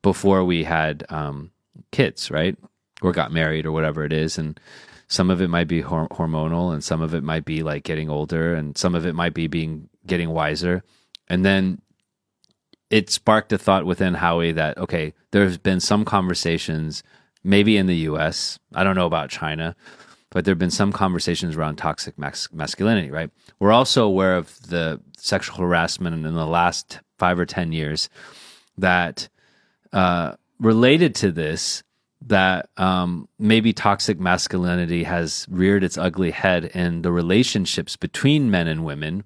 [0.02, 1.52] before we had um,
[1.92, 2.58] kids, right,
[3.02, 4.60] or got married or whatever it is, and
[5.10, 8.10] some of it might be hor- hormonal, and some of it might be like getting
[8.10, 10.84] older, and some of it might be being getting wiser,
[11.28, 11.82] and then
[12.90, 17.04] it sparked a thought within Howie that okay, there's been some conversations,
[17.44, 18.60] maybe in the U.S.
[18.74, 19.76] I don't know about China,
[20.30, 23.10] but there have been some conversations around toxic mas- masculinity.
[23.10, 23.32] Right?
[23.60, 28.10] We're also aware of the sexual harassment in the last five or ten years
[28.78, 29.28] that
[29.92, 31.84] uh, related to this.
[32.22, 38.68] That um, maybe toxic masculinity has reared its ugly head in the relationships between men
[38.68, 39.24] and women,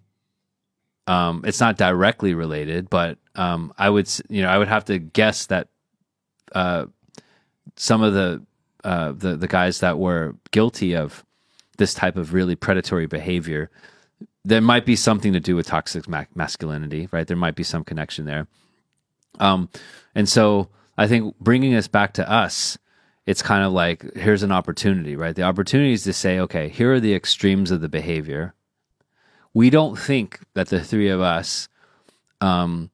[1.07, 4.99] um, it's not directly related, but um, I would, you know, I would have to
[4.99, 5.69] guess that
[6.53, 6.85] uh,
[7.75, 8.43] some of the,
[8.83, 11.25] uh, the the guys that were guilty of
[11.77, 13.71] this type of really predatory behavior
[14.45, 17.27] there might be something to do with toxic ma- masculinity, right?
[17.27, 18.47] There might be some connection there.
[19.39, 19.69] Um,
[20.15, 22.77] and so I think bringing us back to us,
[23.25, 25.35] it's kind of like here's an opportunity, right?
[25.35, 28.53] The opportunity is to say, okay, here are the extremes of the behavior.
[29.53, 31.69] We don't think that the three of us
[32.41, 32.89] um,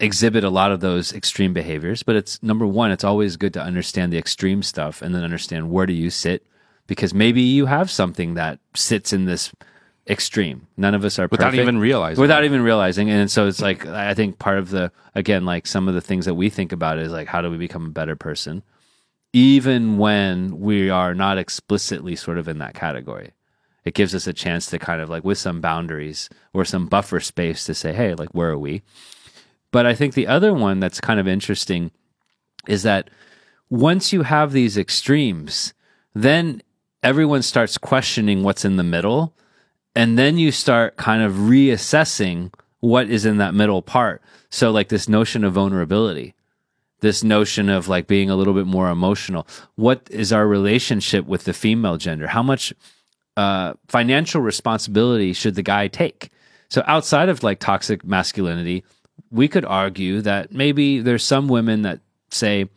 [0.00, 3.62] exhibit a lot of those extreme behaviors, but it's number one, it's always good to
[3.62, 6.46] understand the extreme stuff and then understand where do you sit
[6.86, 9.52] because maybe you have something that sits in this
[10.08, 10.66] extreme.
[10.76, 11.62] None of us are Without perfect.
[11.62, 12.46] even realizing Without it.
[12.46, 15.94] even realizing, and so it's like I think part of the again like some of
[15.94, 18.62] the things that we think about is like how do we become a better person,
[19.34, 23.32] even when we are not explicitly sort of in that category.
[23.84, 27.18] It gives us a chance to kind of like with some boundaries or some buffer
[27.18, 28.82] space to say, hey, like where are we?
[29.72, 31.90] But I think the other one that's kind of interesting
[32.68, 33.10] is that
[33.68, 35.74] once you have these extremes,
[36.14, 36.62] then
[37.02, 39.34] everyone starts questioning what's in the middle.
[39.96, 44.22] And then you start kind of reassessing what is in that middle part.
[44.48, 46.34] So, like this notion of vulnerability,
[47.04, 49.46] this notion of like being a little bit more emotional.
[49.76, 52.26] What is our relationship with the female gender?
[52.26, 52.72] How much
[53.36, 56.30] uh, financial responsibility should the guy take?
[56.70, 58.84] So, outside of like toxic masculinity,
[59.30, 62.70] we could argue that maybe there's some women that say,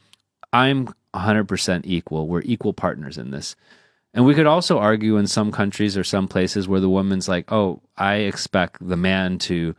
[0.51, 2.27] I'm 100% equal.
[2.27, 3.55] We're equal partners in this.
[4.13, 7.49] And we could also argue in some countries or some places where the woman's like,
[7.51, 9.73] oh, I expect the man to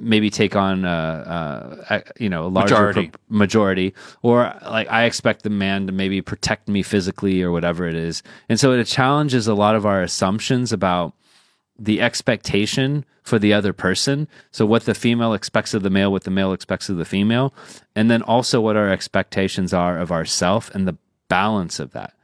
[0.00, 3.08] maybe take on uh, uh, you know a larger Majority.
[3.08, 7.86] pro- majority or like i expect the man to maybe protect me physically or whatever
[7.86, 11.14] it is and so it challenges a lot of our assumptions about
[11.78, 16.24] the expectation for the other person so what the female expects of the male what
[16.24, 17.54] the male expects of the female
[17.94, 20.96] and then also what our expectations are of ourself and the
[21.28, 22.14] balance of that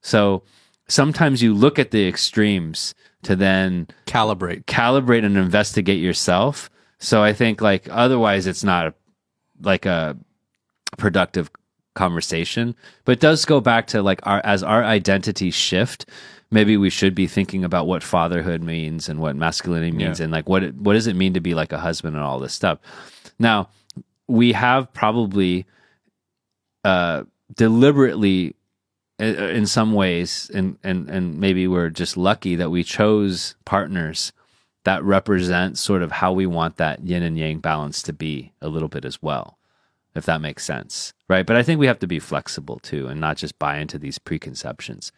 [0.00, 0.42] so
[0.88, 4.64] sometimes you look at the extremes to then Calibrate.
[4.66, 6.70] calibrate and investigate yourself.
[6.98, 8.94] So I think like otherwise it's not
[9.60, 10.16] like a
[10.96, 11.50] productive
[11.94, 16.06] conversation, but it does go back to like our as our identities shift.
[16.50, 20.24] Maybe we should be thinking about what fatherhood means and what masculinity means, Yeah.
[20.24, 22.38] and like what it, what does it mean to be like a husband and all
[22.38, 22.78] this stuff.
[23.38, 23.68] Now,
[24.28, 25.66] we have probably
[26.84, 28.54] uh, deliberately
[29.18, 34.32] in some ways and, and and maybe we're just lucky that we chose partners
[34.86, 38.68] that represent sort of how we want that yin and yang balance to be a
[38.68, 39.58] little bit as well
[40.14, 41.44] if that makes sense right?
[41.44, 44.18] But i think we have to be flexible too and not just buy into these
[44.18, 45.12] preconceptions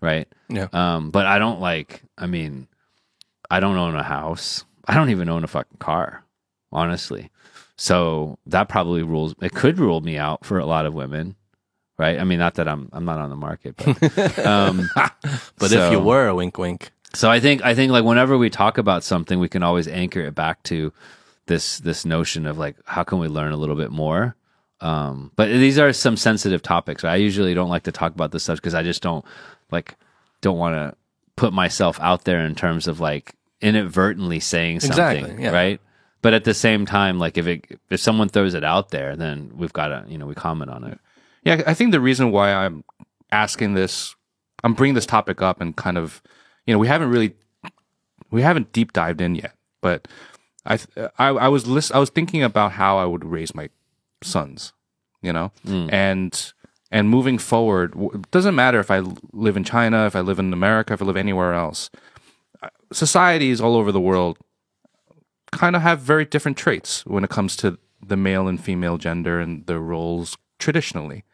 [0.00, 0.28] right?
[0.48, 0.68] Yeah.
[0.72, 2.66] um but i don't like i mean
[3.50, 4.64] i don't own a house.
[4.86, 6.24] I don't even own a fucking car
[6.72, 7.30] honestly.
[7.76, 11.36] So that probably rules it could rule me out for a lot of women
[11.98, 12.18] right?
[12.18, 14.90] I mean not that i'm i'm not on the market but um
[15.58, 16.90] But so- if you were, wink, wink.
[17.14, 20.20] So I think I think like whenever we talk about something, we can always anchor
[20.20, 20.92] it back to
[21.46, 24.36] this this notion of like how can we learn a little bit more.
[24.80, 27.04] Um, but these are some sensitive topics.
[27.04, 27.12] Right?
[27.12, 29.24] I usually don't like to talk about this stuff because I just don't
[29.70, 29.96] like
[30.40, 30.96] don't want to
[31.36, 35.50] put myself out there in terms of like inadvertently saying something, Exactly, yeah.
[35.50, 35.80] right?
[36.22, 39.52] But at the same time, like if it if someone throws it out there, then
[39.56, 40.98] we've got to you know we comment on it.
[41.44, 42.84] Yeah, I think the reason why I'm
[43.30, 44.14] asking this,
[44.62, 46.22] I'm bringing this topic up and kind of,
[46.66, 47.34] you know, we haven't really,
[48.30, 50.08] we haven't deep dived in yet, but
[50.66, 50.78] I,
[51.18, 53.68] I, I was list, I was thinking about how I would raise my
[54.22, 54.72] sons,
[55.22, 55.52] you know,
[55.90, 56.52] and
[56.90, 59.00] and moving forward, it doesn't matter if I
[59.32, 61.90] live in China, if I live in America, if I live anywhere else.
[62.62, 64.38] Uh, Societies all over the world
[65.50, 69.40] kind of have very different traits when it comes to the male and female gender
[69.40, 71.24] and their roles traditionally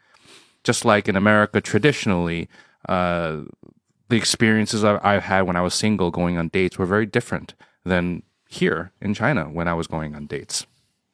[0.65, 2.49] just like in America traditionally,
[2.89, 3.39] uh,
[4.11, 7.55] the experiences I, I had when I was single going on dates were very different
[7.85, 10.67] than here in China when I was going on dates,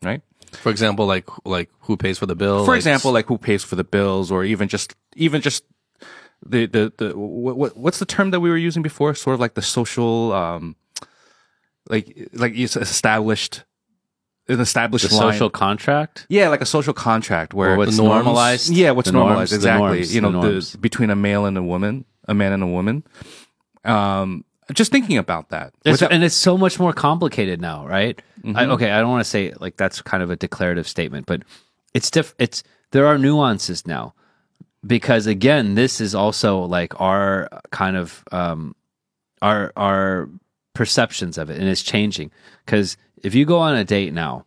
[0.03, 0.23] right?
[0.53, 2.65] For example, like like who pays for the bill?
[2.65, 5.65] For like, example, like who pays for the bills, or even just even just
[6.45, 9.15] the the the what, what what's the term that we were using before?
[9.15, 10.77] Sort of like the social, um,
[11.91, 13.65] like like it's established,
[14.49, 15.33] an established The line.
[15.33, 16.27] social contract.
[16.29, 18.71] Yeah, like a social contract where Or what's normalized?
[18.71, 19.87] Yeah, what's The normalized norms, the exactly.
[19.99, 22.67] norms, you know, the the, between a male and a woman, a man and a
[22.67, 23.05] woman.
[23.85, 25.73] Um, just thinking about that.
[25.85, 28.21] Without- and it's so much more complicated now, right?
[28.43, 28.57] Mm-hmm.
[28.57, 31.43] I, okay, I don't want to say like that's kind of a declarative statement, but
[31.95, 34.15] it's diff- It's there are nuances now
[34.87, 38.75] because again, this is also like our kind of um,
[39.43, 40.29] our our
[40.75, 42.31] perceptions of it, and it's changing.
[42.65, 44.45] Because if you go on a date now,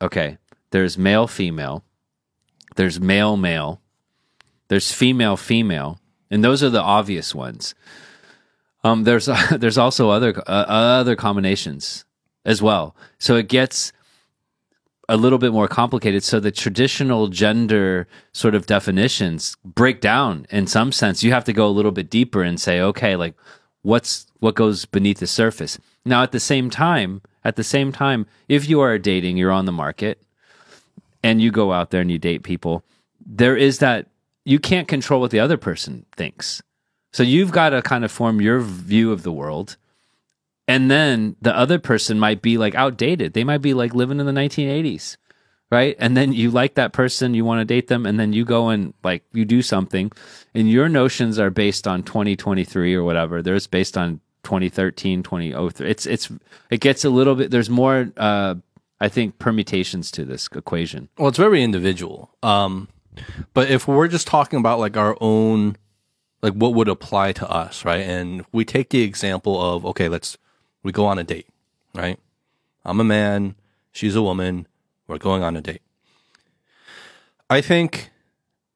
[0.00, 0.38] okay,
[0.70, 1.84] there's male female,
[2.76, 3.80] there's male male,
[4.68, 5.99] there's female female,
[6.30, 7.74] and those are the obvious ones
[8.84, 12.04] Um, there's there's also other uh, other combinations
[12.44, 12.96] as well.
[13.18, 13.92] So it gets
[15.08, 16.24] a little bit more complicated.
[16.24, 21.24] So the traditional gender sort of definitions break down in some sense.
[21.24, 23.34] You have to go a little bit deeper and say, okay, like
[23.82, 25.78] what's what goes beneath the surface.
[26.04, 29.66] Now, at the same time, at the same time, if you are dating, you're on
[29.66, 30.22] the market,
[31.22, 32.84] and you go out there and you date people,
[33.26, 34.08] there is that
[34.44, 36.62] you can't control what the other person thinks.
[37.12, 39.76] So you've got to kind of form your view of the world.
[40.68, 43.32] And then the other person might be like outdated.
[43.32, 45.16] They might be like living in the 1980s,
[45.70, 45.96] right?
[45.98, 48.68] And then you like that person, you want to date them, and then you go
[48.68, 50.12] and like you do something,
[50.54, 53.42] and your notions are based on 2023 or whatever.
[53.42, 55.90] There's based on 2013, 2003.
[55.90, 56.30] It's it's
[56.70, 57.50] it gets a little bit.
[57.50, 58.54] There's more, uh,
[59.00, 61.08] I think, permutations to this equation.
[61.18, 62.30] Well, it's very individual.
[62.44, 62.86] Um,
[63.54, 65.76] but if we're just talking about like our own,
[66.42, 68.02] like what would apply to us, right?
[68.02, 70.38] And we take the example of, okay, let's,
[70.82, 71.46] we go on a date,
[71.94, 72.18] right?
[72.84, 73.54] I'm a man,
[73.92, 74.66] she's a woman,
[75.06, 75.82] we're going on a date.
[77.48, 78.10] I think,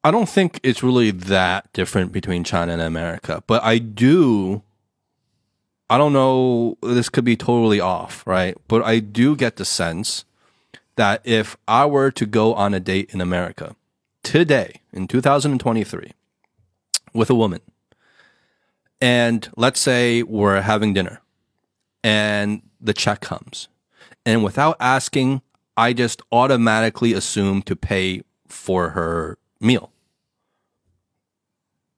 [0.03, 4.61] I don't think it's really that different between China and America, but I do,
[5.89, 8.57] I don't know, this could be totally off, right?
[8.67, 10.25] But I do get the sense
[10.95, 13.75] that if I were to go on a date in America,
[14.25, 16.11] today in 2023
[17.13, 17.61] with a woman.
[18.99, 21.21] And let's say we're having dinner
[22.03, 23.69] and the check comes.
[24.25, 25.41] And without asking
[25.77, 29.91] i just automatically assume to pay for her meal.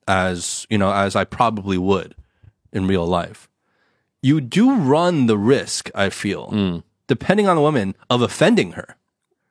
[0.07, 2.13] As you know as i probably would
[2.73, 3.47] in real life.
[4.21, 6.83] You do run the risk i feel mm.
[7.07, 8.97] depending on the woman of offending her.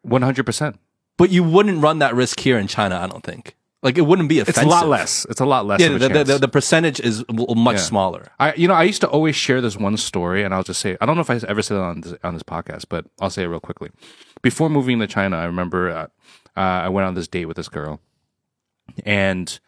[0.02, 0.78] One hundred percent.
[1.16, 3.54] But you wouldn't run that risk here in China, I don't think.
[3.82, 4.68] Like it wouldn't be It's offensive.
[4.68, 5.26] a lot less.
[5.30, 5.80] It's a lot less.
[5.80, 7.82] Yeah, the, the, the, the percentage is much Yeah.
[7.82, 8.26] smaller.
[8.40, 10.96] I, you know, I used to always share this one story, and I'll just say,
[11.00, 13.30] I don't know if I ever said it on this, on this podcast, but I'll
[13.30, 13.90] say it real quickly.
[14.42, 16.02] Before moving to China, I remember uh,
[16.56, 18.00] uh, I went on this date with this girl,
[19.04, 19.58] and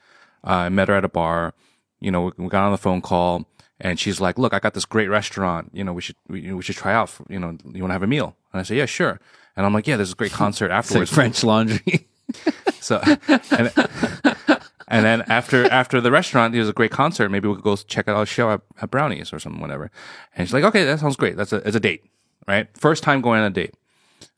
[0.44, 1.54] uh, I met her at a bar.
[2.00, 3.46] You know, we, we got on the phone call,
[3.80, 5.70] and she's like, "Look, I got this great restaurant.
[5.72, 7.10] You know, we should we, we should try out.
[7.10, 9.20] For, you know, you want to have a meal?" And I say, "Yeah, sure."
[9.58, 12.08] And I'm like, "Yeah, there's a great concert afterwards." French laundry.
[12.80, 13.72] So, and,
[14.88, 17.28] and then after after the restaurant, there's a great concert.
[17.28, 19.90] Maybe we could go check out a show at, at Brownies or something, whatever.
[20.34, 21.36] And she's like, okay, that sounds great.
[21.36, 22.04] That's a it's a date,
[22.46, 22.68] right?
[22.76, 23.74] First time going on a date.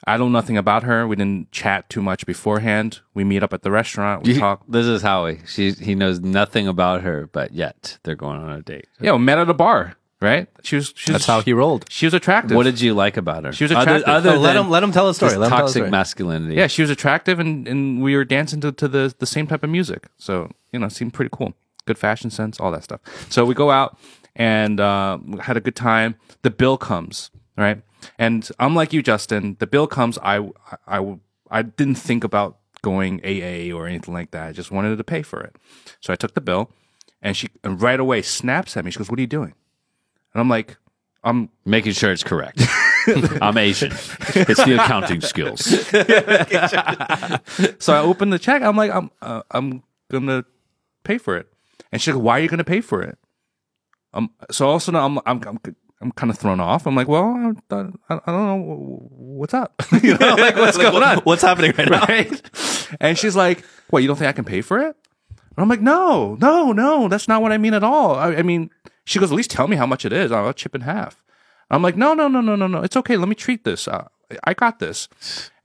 [0.04, 1.06] I don't know nothing about her.
[1.06, 3.00] We didn't chat too much beforehand.
[3.14, 4.24] We meet up at the restaurant.
[4.24, 4.62] We talk.
[4.68, 5.40] This is Howie.
[5.46, 8.86] She he knows nothing about her, but yet they're going on a date.
[9.00, 10.48] Yeah, we met at a bar, right?
[10.62, 10.92] She was.
[10.96, 11.86] She was That's how he rolled.
[11.88, 12.56] She was attractive.
[12.56, 13.52] What did you like about her?
[13.52, 14.04] She was attractive.
[14.04, 15.36] Other, So let him let him tell a story.
[15.36, 15.90] Let him tell a toxic story.
[15.90, 16.54] masculinity.
[16.54, 19.62] Yeah, she was attractive, and, and we were dancing to, to the, the same type
[19.62, 20.08] of music.
[20.18, 21.54] So, you know, it seemed pretty cool.
[21.86, 23.00] Good fashion sense, all that stuff.
[23.30, 23.98] So we go out
[24.36, 26.14] and uh, had a good time.
[26.42, 27.82] The bill comes, right?
[28.18, 29.56] And I'm like you, Justin.
[29.58, 30.18] The bill comes.
[30.22, 30.48] I,
[30.86, 31.16] I,
[31.50, 34.48] I didn't think about going AA or anything like that.
[34.48, 35.56] I just wanted to pay for it.
[36.00, 36.70] So I took the bill,
[37.20, 38.90] and she and right away snaps at me.
[38.90, 39.54] She goes, "What are you doing?"
[40.34, 40.76] And I'm like,
[41.24, 42.62] "I'm making sure it's correct.
[43.40, 43.92] I'm Asian.
[43.92, 45.60] It's the accounting skills.
[47.80, 48.62] So I open the check.
[48.62, 50.44] I'm like, I'm uh, I'm gonna
[51.04, 51.48] pay for it.
[51.92, 53.18] And she's like, Why are you gonna pay for it?
[54.12, 54.30] Um.
[54.50, 55.58] So also now I'm I'm I'm,
[56.00, 56.86] I'm kind of thrown off.
[56.86, 59.82] I'm like, Well, I, I, I don't know what's up.
[60.02, 62.38] you know, like what's going on, What's happening right now?
[63.00, 64.02] And she's like, What?
[64.02, 64.96] You don't think I can pay for it?
[65.30, 67.08] And I'm like, No, no, no.
[67.08, 68.14] That's not what I mean at all.
[68.14, 68.70] I, I mean,
[69.10, 70.30] she goes, At least tell me how much it is.
[70.32, 71.22] I'll chip in half.
[71.72, 72.82] I'm like, no, no, no, no, no, no.
[72.82, 73.16] It's okay.
[73.16, 73.86] Let me treat this.
[73.86, 74.08] Uh,
[74.44, 75.08] I got this.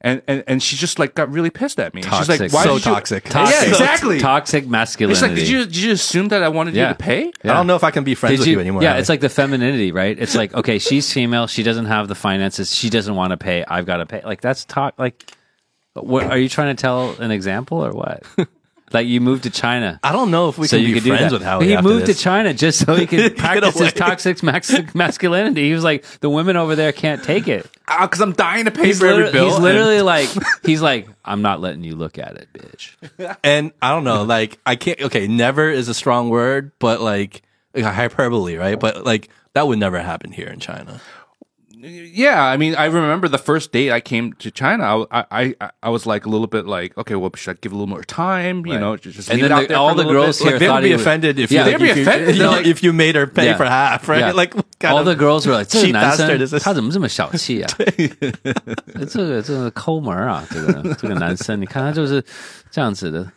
[0.00, 2.02] And, and and she just like got really pissed at me.
[2.02, 3.24] And She's like, why So did you- toxic.
[3.32, 4.18] Yeah, exactly.
[4.20, 5.20] Toxic It's masculinity.
[5.26, 6.88] like, did you did you assume that I wanted Yeah.
[6.88, 7.32] you to pay?
[7.44, 8.82] I don't know if I can be friends Did with you, anymore.
[8.82, 9.00] Yeah, Howie.
[9.00, 10.16] it's like the femininity, right?
[10.18, 13.64] It's like, okay, she's female, she doesn't have the finances, she doesn't want to pay,
[13.66, 14.22] I've got to pay.
[14.24, 14.94] Like that's talk.
[14.98, 15.24] Like,
[15.94, 18.22] what are you trying to tell an example or what?
[18.96, 20.00] Like you moved to China.
[20.02, 21.38] I don't know if we so can you be could do friends that.
[21.38, 21.68] with Howie.
[21.68, 22.16] he moved this.
[22.18, 25.68] to China just so he could practice his toxic max- masculinity.
[25.68, 27.68] He was like, the women over there can't take it.
[27.88, 29.48] Ah, because I'm dying to pay He's, for every bill.
[29.48, 30.28] he's literally like,
[30.64, 33.36] he's like, I'm not letting you look at it, bitch.
[33.44, 35.00] and I don't know, like I can't.
[35.02, 37.42] Okay, never is a strong word, but like,
[37.74, 38.78] like hyperbole, right?
[38.80, 41.00] But like that would never happen here in China
[41.75, 42.43] yeah.
[42.43, 45.05] I mean, I remember the first date I came to China.
[45.09, 47.71] I I I, I was like a little bit like, okay, well, should I give
[47.71, 48.65] it a little more time?
[48.65, 50.07] You know, just, just And leave then it out the- there all for a the
[50.07, 50.43] little girls bit.
[50.43, 51.59] here Like they thought would be he was- offended if Yeah.
[51.59, 52.29] you They'd like, be if you- offended.
[52.29, 53.57] if you, They're like- if you made her pay Yeah.
[53.57, 54.19] for half, right?
[54.19, 54.31] Yeah.
[54.33, 56.63] Like what kind All of the girls were like，这个 cheap 男 bastard 生 is this?
[56.63, 57.69] 他怎么这么小气啊？
[59.09, 62.23] 这个这个抠门啊，这个这个男生，你看他就是
[62.69, 63.31] 这样子的。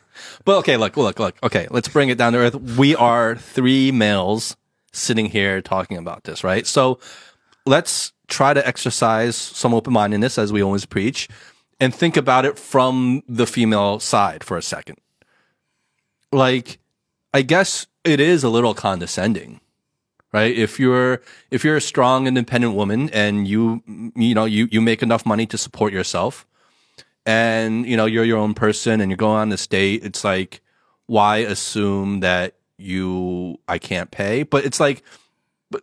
[0.45, 1.35] But okay, look, look, look.
[1.41, 2.55] Okay, let's bring it down to earth.
[2.77, 4.53] We are three males
[4.93, 6.65] sitting here talking about this, right?
[6.67, 6.99] So
[7.67, 11.28] let's try to exercise some open mindedness as we always preach
[11.80, 14.98] and think about it from the female side for a second.
[16.32, 16.80] Like,
[17.34, 19.62] I guess it is a little condescending,
[20.32, 20.56] right?
[20.56, 21.22] If you're,
[21.52, 23.82] if you're a strong, independent woman and you,
[24.16, 26.46] you know, you, you make enough money to support yourself
[27.26, 30.62] and, you know, you're your own person and you're going on this date, it's like,
[31.08, 34.44] why assume that you, I can't pay?
[34.44, 35.04] But it's like,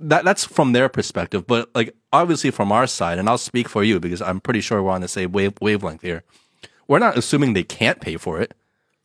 [0.00, 1.46] that that's from their perspective.
[1.46, 4.82] But like obviously from our side, and I'll speak for you because I'm pretty sure
[4.82, 6.24] we're on the same wave, wavelength here.
[6.88, 8.54] We're not assuming they can't pay for it.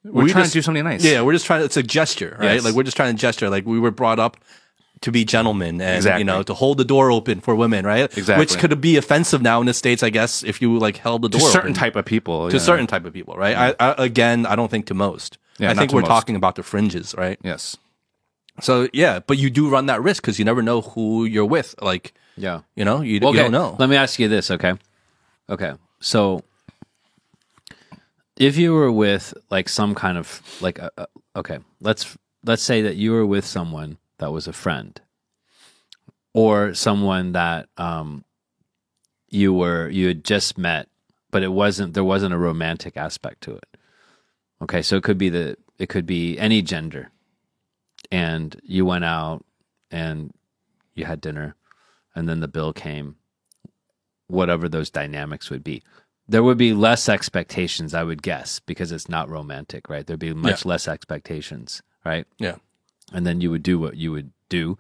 [0.03, 1.03] We're We trying just- to do something nice.
[1.03, 1.63] Yeah, we're just trying.
[1.63, 2.55] It's a gesture, right?
[2.55, 2.63] Yes.
[2.65, 3.49] Like we're just trying to gesture.
[3.49, 4.37] Like we were brought up
[5.01, 6.19] to be gentlemen and Exactly.
[6.21, 8.15] you know to hold the door open for women, right?
[8.17, 8.41] Exactly.
[8.41, 11.29] Which could be offensive now in the states, I guess, if you like held the
[11.29, 11.79] to door certain open.
[11.79, 12.49] type of people.
[12.49, 12.61] to yeah.
[12.61, 13.55] certain type of people, right?
[13.55, 15.37] I, I, again, I don't think to most.
[15.57, 16.09] Yeah, I think we're most.
[16.09, 17.39] talking about the fringes, right?
[17.43, 17.77] Yes.
[18.61, 21.75] So yeah, but you do run that risk because you never know who you're with.
[21.81, 22.61] Like Yeah.
[22.75, 23.27] you know, you, Okay.
[23.29, 23.75] you don't know.
[23.79, 24.73] Let me ask you this, okay?
[25.49, 25.73] Okay.
[25.99, 26.43] So
[28.37, 32.81] if you were with like some kind of like a, a- okay, let's let's say
[32.81, 34.99] that you were with someone that was a friend
[36.33, 38.23] or someone that um
[39.29, 40.87] you were you had just met
[41.29, 43.65] but it wasn't there wasn't a romantic aspect to it.
[44.61, 47.09] Okay, so it could be the it could be any gender.
[48.11, 49.45] And you went out
[49.89, 50.33] and
[50.93, 51.55] you had dinner
[52.15, 53.15] and then the bill came,
[54.27, 55.81] whatever those dynamics would be.
[56.27, 60.05] There would be less expectations, I would guess, because it's not romantic, right?
[60.05, 62.25] There'd be much less expectations, right?
[62.37, 62.55] yeah,
[63.11, 64.77] And then you would do what you would do.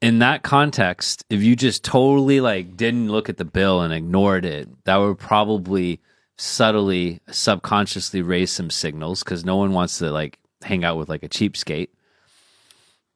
[0.00, 4.44] In that context, if you just totally like didn't look at the bill and ignored
[4.44, 6.00] it, that would probably
[6.36, 11.22] subtly, subconsciously raise some signals because no one wants to like hang out with like
[11.22, 11.88] a cheapskate.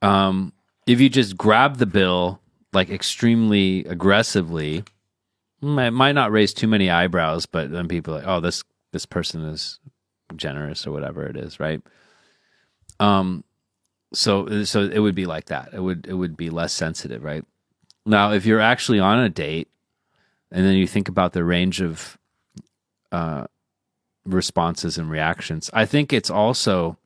[0.03, 0.53] Um,
[0.87, 2.41] if you just grab the bill
[2.73, 4.85] like extremely aggressively,
[5.63, 9.07] it might not raise too many eyebrows, but then people are like, oh, this this
[9.07, 9.79] person is
[10.37, 11.81] generous or whatever it is, right?
[12.99, 13.45] Um,
[14.13, 15.71] so so it would be like that.
[15.73, 17.45] It would it would be less sensitive, right?
[18.05, 19.69] Now, if you're actually on a date,
[20.51, 22.19] and then you think about the range of
[23.13, 23.47] uh,
[24.25, 26.99] responses and reactions, I think it's also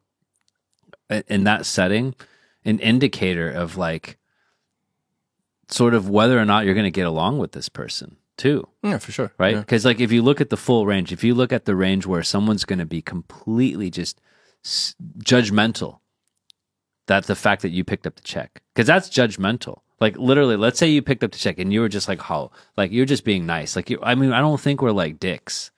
[1.29, 2.15] in that setting
[2.67, 4.19] an indicator of like
[5.69, 8.99] sort of whether or not you're going to get along with this person too yeah,
[8.99, 9.33] for sure.
[9.39, 9.55] right?
[9.55, 9.61] Yeah.
[9.61, 12.07] Because like if you look at the full range, if you look at the range
[12.07, 14.21] where someone's going to be completely just
[14.65, 16.01] s- judgmental,
[17.07, 19.81] that the fact that you picked up the check, because that's judgmental.
[20.01, 22.51] Like literally, let's say you picked up the check and you were just like, "How?"
[22.77, 23.77] Like you're just being nice.
[23.77, 25.71] Like you, I mean, I don't think we're like dicks,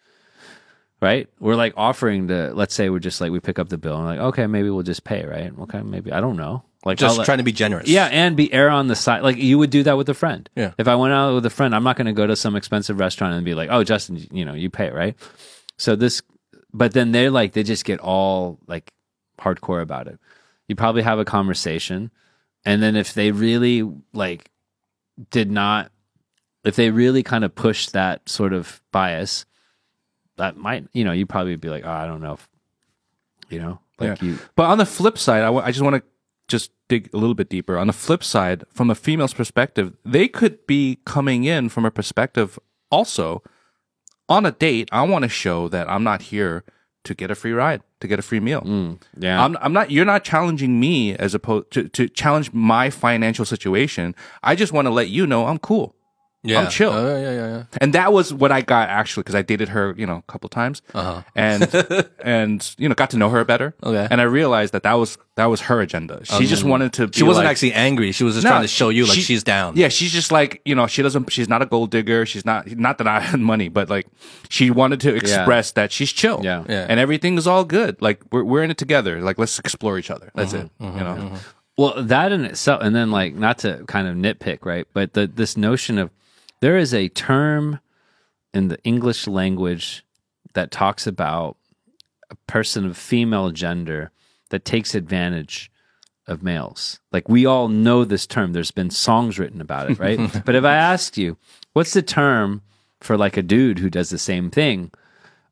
[1.00, 1.28] right?
[1.38, 2.52] We're like offering to.
[2.52, 4.82] Let's say we're just like we pick up the bill and like, okay, maybe we'll
[4.82, 5.52] just pay, right?
[5.60, 6.64] Okay, maybe I don't know.
[6.84, 7.88] Like Just I'll trying to be generous.
[7.88, 9.22] yeah, and be air on the side.
[9.22, 10.48] Like you would do that with a friend.
[10.54, 10.72] Yeah.
[10.78, 12.98] If I went out with a friend, I'm not going to go to some expensive
[13.00, 15.16] restaurant and be like, "Oh, Justin, you know, you pay, right?"
[15.76, 16.22] So this,
[16.72, 18.92] but then they're like, they just get all like
[19.40, 20.18] hardcore about it.
[20.68, 22.12] You probably have a conversation,
[22.64, 24.48] and then if they really like
[25.32, 25.90] did not,
[26.64, 29.46] if they really kind of push that sort of bias,
[30.36, 32.48] that might, you know, you probably be like, "Oh, I don't know," if,
[33.50, 34.28] you know, like Yeah.
[34.28, 34.38] you.
[34.54, 36.02] But on the flip side, I I just want to
[36.48, 37.76] just dig a little bit deeper.
[37.76, 41.90] On the flip side, from a female's perspective, they could be coming in from a
[41.90, 42.58] perspective
[42.90, 43.42] also
[44.28, 44.88] on a date.
[44.90, 46.64] I want to show that I'm not here
[47.04, 48.62] to get a free ride, to get a free meal.
[48.62, 49.42] Mm, yeah.
[49.42, 49.90] I'm, I'm not.
[49.90, 54.14] You're not challenging me as opposed to to challenge my financial situation.
[54.42, 55.94] I just want to let you know I'm cool.
[56.42, 56.60] Yeah.
[56.60, 56.90] I'm chill.
[56.92, 57.62] Oh, yeah, yeah, yeah.
[57.80, 60.48] And that was what I got actually because I dated her, you know, a couple
[60.48, 61.22] times, Uh-huh.
[61.34, 61.62] and
[62.22, 63.74] and you know got to know her better.
[63.82, 64.06] Okay.
[64.10, 66.24] And I realized that that was that was her agenda.
[66.24, 67.10] She just wanted to.
[67.12, 68.12] She wasn't like- actually angry.
[68.12, 69.76] She was just No, trying to show you like she- she's down.
[69.76, 71.30] Yeah, she's just like you know she doesn't.
[71.32, 72.24] She's not a gold digger.
[72.26, 72.68] She's not.
[72.76, 74.06] Not that I had money, but like
[74.48, 76.40] she wanted to express that she's chill.
[76.44, 76.64] Yeah.
[76.68, 76.86] Yeah.
[76.88, 78.00] And everything is all good.
[78.00, 79.20] Like we're we're in it together.
[79.20, 80.30] Like let's explore each other.
[80.34, 80.94] That's Mm-hmm, it.
[80.98, 81.32] You know.
[81.76, 84.86] Well, that in itself, and then like not to kind of nitpick, right?
[84.92, 86.10] But the this notion of
[86.60, 87.80] there is a term
[88.54, 90.04] in the English language
[90.54, 91.56] that talks about
[92.30, 94.10] a person of female gender
[94.50, 95.70] that takes advantage
[96.26, 97.00] of males.
[97.12, 98.52] Like we all know this term.
[98.52, 100.18] There's been songs written about it, right?
[100.44, 101.36] but if I asked you,
[101.72, 102.62] what's the term
[103.00, 104.90] for like a dude who does the same thing?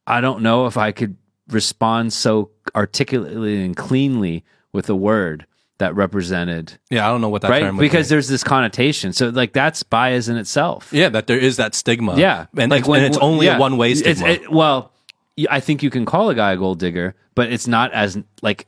[0.07, 1.17] I don't know if I could
[1.49, 5.47] respond so articulately and cleanly with a word
[5.79, 8.15] that represented Yeah, I don't know what that right term because be.
[8.15, 9.13] there's this connotation.
[9.13, 10.89] So like that's bias in itself.
[10.93, 12.17] yeah, that there is that stigma.
[12.19, 13.57] Yeah, and, like it's, when- and it's only yeah.
[13.57, 14.27] a one way stigma.
[14.29, 14.93] it- well,
[15.51, 18.67] I think you can call a guy a gold digger, but it's not as like,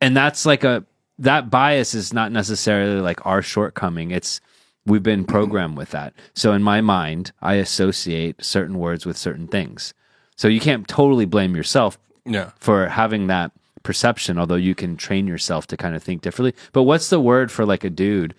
[0.00, 0.84] and that's like a
[1.18, 4.10] that bias is not necessarily like our shortcoming.
[4.10, 4.40] It's
[4.86, 6.14] we've been programmed with that.
[6.34, 9.92] So in my mind, I associate certain words with certain things.
[10.36, 12.50] So you can't totally blame yourself Yeah.
[12.58, 13.52] for having that
[13.83, 16.53] perception, although you can train yourself to kind of think differently.
[16.73, 18.33] But what's the word for like a dude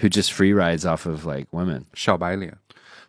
[0.00, 1.86] who just free rides off of like women?
[1.94, 2.56] 小白脸.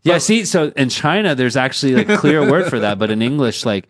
[0.04, 3.22] Yeah, see, so in China, there's actually like a clear word for that, but in
[3.22, 3.90] English, like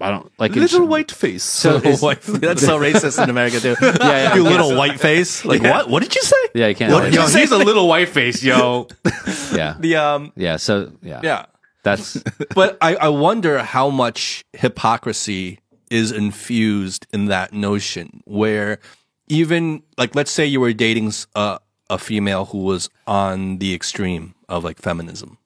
[0.00, 1.42] I don't like in Little Chi- white face.
[1.42, 3.74] So Little is- white, that's so racist in America too.
[3.80, 5.44] yeah, yeah, you little white face.
[5.44, 5.88] Like what?
[5.88, 6.36] What did you say?
[6.54, 6.92] yeah, you can't.
[6.92, 7.40] What did yo, you say?
[7.40, 8.86] he's a little white face, yo.
[9.52, 10.56] yeah, The um yeah.
[10.58, 11.46] So yeah, yeah.
[11.82, 12.22] That's
[12.54, 15.58] But I, I wonder how much hypocrisy
[15.89, 18.79] is infused in that notion where
[19.27, 24.63] even like let's say you were dating a female who was on the extreme of
[24.63, 25.37] like feminism.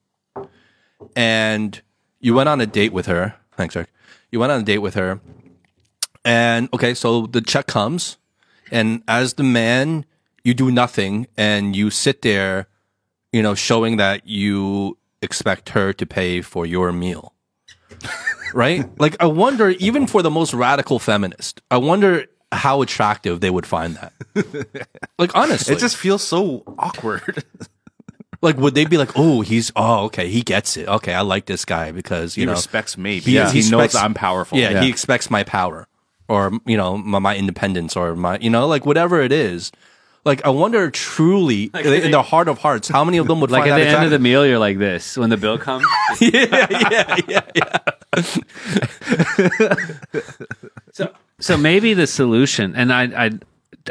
[1.14, 1.80] And
[2.20, 3.88] you went on a date with her thanks Aric.
[4.30, 5.20] You went on a date with her
[6.24, 8.16] and okay so the check comes
[8.70, 10.04] and as the man
[10.44, 12.68] you do nothing and you sit there
[13.32, 17.31] you know showing that you expect her to pay for your meal
[18.54, 23.48] right like i wonder even for the most radical feminist i wonder how attractive they
[23.50, 24.12] would find that
[25.18, 27.44] like honestly It just feels so awkward.
[28.42, 31.46] like would they be like oh he's oh okay he gets it okay i like
[31.46, 34.58] this guy because you he know respects me He- because he he, knows I'm powerful.
[34.58, 34.82] yeah, Yeah.
[34.82, 35.86] he expects my power
[36.28, 39.72] or you know my, my independence or my you know like whatever it is
[40.24, 43.62] like i wonder truly in the heart of hearts how many of them would like
[43.62, 45.84] find at the that end of the meal, you're like this when the bill comes.
[46.20, 47.78] yeah yeah yeah yeah
[50.92, 53.30] So, so maybe the solution, and I, I,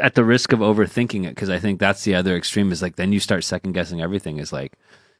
[0.00, 2.96] at the risk of overthinking it, because I think that's the other extreme is like
[2.96, 4.38] then you start second guessing everything.
[4.38, 4.74] Is like,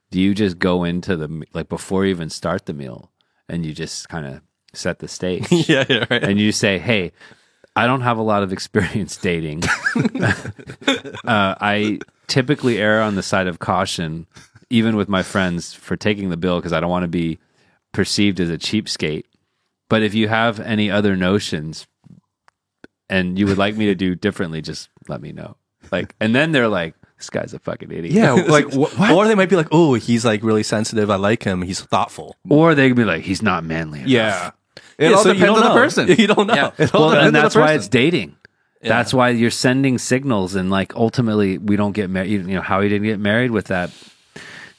[0.09, 3.11] do you just go into the like before you even start the meal,
[3.49, 4.41] and you just kind of
[4.73, 7.11] set the stage, yeah yeah right and you say, hey.
[7.75, 9.63] I don't have a lot of experience dating.
[11.25, 14.27] uh, I typically err on the side of caution,
[14.69, 17.39] even with my friends, for taking the bill because I don't want to be
[17.91, 19.25] perceived as a cheapskate.
[19.89, 21.85] But if you have any other notions
[23.09, 25.57] and you would like me to do differently, just let me know.
[25.91, 28.13] Like, and then they're like, this guy's a fucking idiot.
[28.13, 31.43] Yeah, like wh- or they might be like oh he's like really sensitive i like
[31.43, 34.09] him he's thoughtful Or they could be like, he's not manly enough.
[34.09, 34.51] Yeah.
[35.03, 35.81] It Yeah, all so you depends don't on the know.
[35.81, 36.07] person.
[36.23, 36.71] you don't know Yeah.
[36.77, 38.35] It all Well, depends on and the that's why it's dating.
[38.81, 42.31] That's why you're sending signals, and like ultimately, we don't get married.
[42.31, 43.91] You know how he didn't get married with that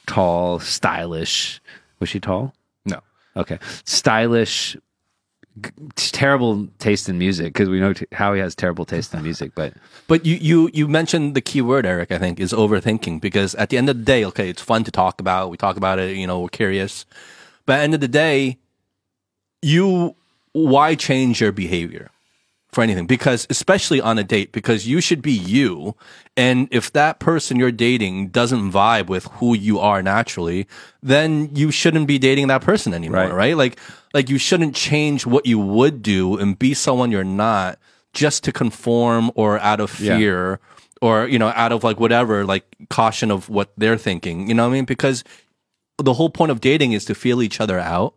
[0.05, 1.59] tall, stylish.
[1.99, 2.53] Was she tall?
[2.85, 2.99] No.
[3.35, 4.77] Okay, stylish.
[5.63, 9.23] g- Terrible taste in music because we know t- how he has terrible taste in
[9.23, 9.73] music, but
[10.07, 13.69] But you, you, you mentioned the key word, Aric, I think, is overthinking because at
[13.69, 15.49] the end of the day, okay, it's fun to talk about.
[15.49, 17.05] We talk about it, you know, we're curious.
[17.65, 18.59] But at the end of the day,
[19.65, 20.15] you,
[20.53, 22.09] why change your behavior
[22.71, 23.07] for anything?
[23.07, 25.95] Because, especially on a date, because you should be you.
[26.37, 30.67] And if that person you're dating doesn't vibe with who you are naturally,
[31.01, 33.33] then you shouldn't be dating that person anymore, Right.
[33.33, 33.57] right?
[33.57, 33.79] Like,
[34.13, 37.79] like you shouldn't change what you would do and be someone you're not
[38.13, 40.17] just to conform or out of Yeah.
[40.17, 40.59] fear
[41.01, 44.47] or, you know, out of like whatever, like caution of what they're thinking.
[44.47, 44.85] You know what I mean?
[44.85, 45.23] Because
[45.97, 48.13] the whole point of dating is to feel each other out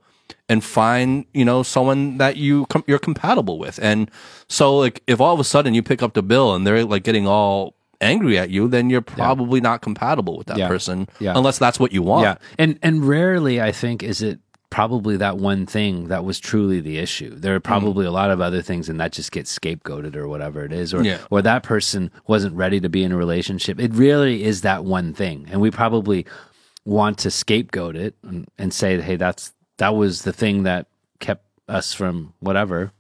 [0.49, 4.11] and find you know someone that you com- you're compatible with and
[4.49, 7.03] so like if all of a sudden you pick up the bill and they're like
[7.05, 10.68] getting all angry at you then you're probably not compatible with that Yeah.
[10.68, 11.33] person Yeah.
[11.37, 14.39] unless that's what you want Yeah, and and rarely I think is it
[14.70, 17.35] probably that one thing that was truly the issue.
[17.35, 17.66] There are mm-hmm.
[17.66, 20.93] probably a lot of other things, and that just gets scapegoated or whatever it is,
[20.93, 21.18] or Yeah.
[21.31, 23.81] or that person wasn't ready to be in a relationship.
[23.81, 26.26] It really is that one thing, and we probably
[26.85, 30.87] want to scapegoat it and, and say, hey, that's that was the thing that
[31.18, 32.93] kept us from whatever.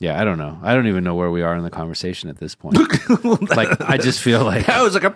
[0.00, 0.58] Yeah, I don't know.
[0.62, 2.78] I don't even know where we are in the conversation at this point.
[3.56, 5.12] like, I just feel like I was like a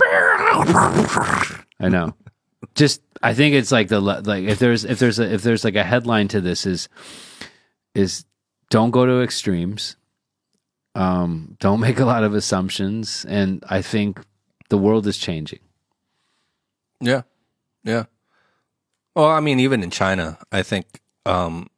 [1.78, 2.14] I know.
[2.74, 5.76] Just I think it's like the like if there's if there's a, if there's like
[5.76, 6.88] a headline to this is
[7.94, 8.24] is
[8.70, 9.96] don't go to extremes.
[10.94, 14.20] Um don't make a lot of assumptions and I think
[14.68, 15.60] the world is changing.
[17.00, 17.22] Yeah.
[17.84, 18.04] Yeah.
[19.14, 20.86] Well, I mean, even in China, I think,
[21.26, 21.68] um,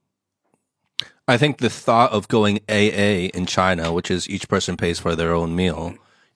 [1.27, 5.17] I think the thought of going AA in China, which is each person pays for
[5.17, 5.95] their own meal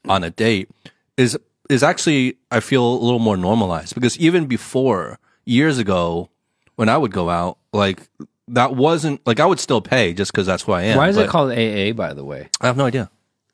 [0.08, 0.70] on a date,
[1.16, 1.38] is
[1.68, 6.30] is actually I feel a little more normalized because even before years ago,
[6.76, 8.08] when I would go out, like
[8.48, 10.96] that wasn't like I would still pay just because that's who I am.
[10.96, 12.48] Why is it called AA by the way?
[12.60, 13.10] I have no idea.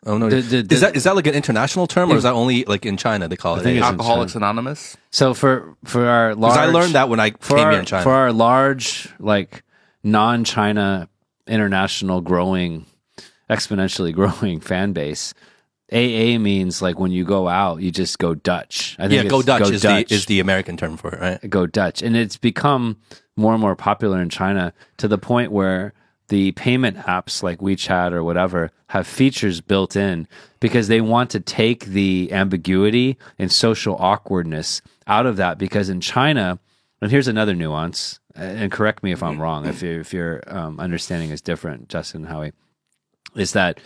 [0.06, 0.42] I have no idea.
[0.42, 2.84] The- the- is that is that like an international term or is that only like
[2.84, 3.62] in China they call it?
[3.62, 4.96] think it's- Alcoholics Anonymous.
[5.10, 8.02] So for for our large I learned that when I came our, here in China.
[8.02, 9.62] for our large like
[10.02, 11.08] non-China
[11.46, 12.86] international growing
[13.50, 15.34] exponentially growing fan base
[15.92, 18.96] AA means like when you go out, you just go Dutch.
[18.98, 20.08] I think Yeah, it's go Dutch is Dutch.
[20.08, 21.50] the is the American term for it, right?
[21.50, 22.02] go Dutch.
[22.02, 22.96] And it's become
[23.36, 25.92] more and more popular in China to the point where
[26.28, 30.26] the payment apps like WeChat or whatever have features built in
[30.60, 35.58] because they want to take the ambiguity and social awkwardness out of that.
[35.58, 36.58] Because in China,
[37.00, 41.30] and here's another nuance, and correct me if I'm wrong, if, if your um, understanding
[41.30, 42.52] is different, Justin Howie,
[43.36, 43.78] is that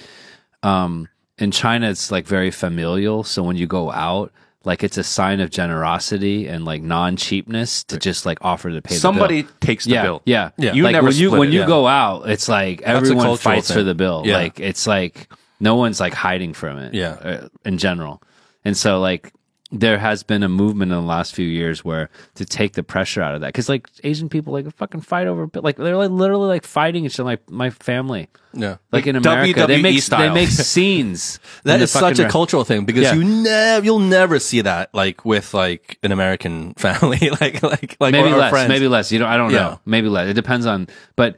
[0.63, 1.09] um,
[1.39, 3.25] in China it's like very familial.
[3.25, 4.33] So when you go out,
[4.65, 8.83] like it's a sign of generosity and like non cheapness to just like offer to
[8.83, 9.57] pay Somebody the bill.
[9.61, 10.23] takes the yeah, bill.
[10.27, 10.73] Yeah, Yeah.
[10.73, 11.53] You like never when you when it.
[11.53, 11.67] you Yeah.
[11.67, 14.23] go out, it's like everyone cultural fights for the bill.
[14.27, 14.37] Yeah.
[14.37, 15.29] Like it's like
[15.61, 16.95] no one's like hiding from it.
[16.95, 17.11] Yeah.
[17.13, 18.23] uh, in general,
[18.65, 19.33] and so like
[19.71, 23.21] there has been a movement in the last few years where to take the pressure
[23.21, 26.49] out of that because like Asian people like fucking fight over like they're like literally
[26.49, 27.27] like fighting each other.
[27.27, 28.77] Like my family, Yeah.
[28.93, 30.49] like in Like America, they WWE make they make
[30.83, 31.39] scenes.
[31.65, 33.15] That in the is such a re- cultural thing because Yeah.
[33.15, 38.13] you never you'll never see that like with like an American family like like like
[38.13, 38.69] maybe or- or less, friends.
[38.71, 39.13] maybe less.
[39.13, 39.59] You know, I don't Yeah.
[39.59, 39.81] know.
[39.85, 40.29] Maybe less.
[40.31, 41.37] It depends on, but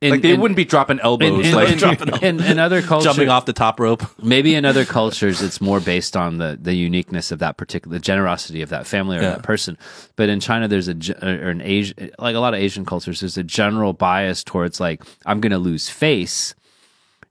[0.00, 1.46] in, Like they in- wouldn't be dropping elbows.
[1.46, 4.02] in, like in, in, in other cultures, jumping off the top rope.
[4.22, 8.02] maybe in other cultures it's more based on the the uniqueness of that particular the
[8.02, 9.30] generosity of that family or Yeah.
[9.32, 9.76] that person
[10.16, 13.36] but in china there's a or an asian like a lot of asian cultures there's
[13.36, 16.54] a general bias towards like i'm gonna lose face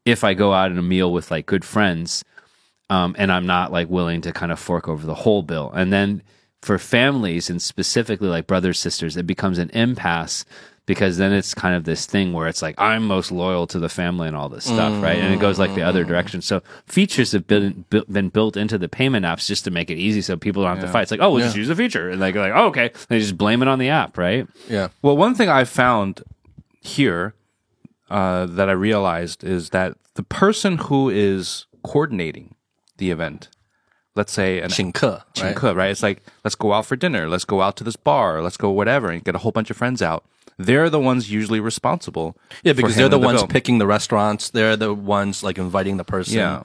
[0.06, 2.24] if i go out in a meal with like good friends
[2.92, 5.92] um, and i'm not like willing to kind of fork over the whole bill and
[5.92, 6.22] then
[6.62, 10.46] for families and specifically like brothers sisters it becomes an impasse
[10.90, 13.90] because then it's kind of this thing where it's like I'm most loyal to the
[13.90, 15.20] family and all this stuff, right?
[15.20, 16.42] And it goes like the other direction.
[16.42, 20.00] So features have been bu- been built into the payment apps just to make it
[20.00, 21.04] easy, so people don't have to fight.
[21.04, 23.20] It's like, oh, we'll just use a feature, and like, like, oh, okay, and they
[23.20, 24.48] just blame it on the app, right?
[24.68, 24.88] Yeah.
[25.04, 26.24] Well, one thing I found
[26.82, 27.36] here
[28.10, 32.56] uh, that I realized is that the person who is coordinating
[32.98, 33.50] the event,
[34.19, 35.35] let's say an 请客, right?
[35.35, 35.91] 请客, right?
[35.91, 38.71] It's like, let's go out for dinner, let's go out to this bar, let's go
[38.71, 40.25] whatever, and get a whole bunch of friends out.
[40.57, 42.37] They're the ones usually responsible.
[42.63, 43.49] Yeah, for because they're the handling ones bill.
[43.49, 44.51] picking the restaurants.
[44.51, 46.37] They're the ones like inviting the person.
[46.37, 46.63] Yeah.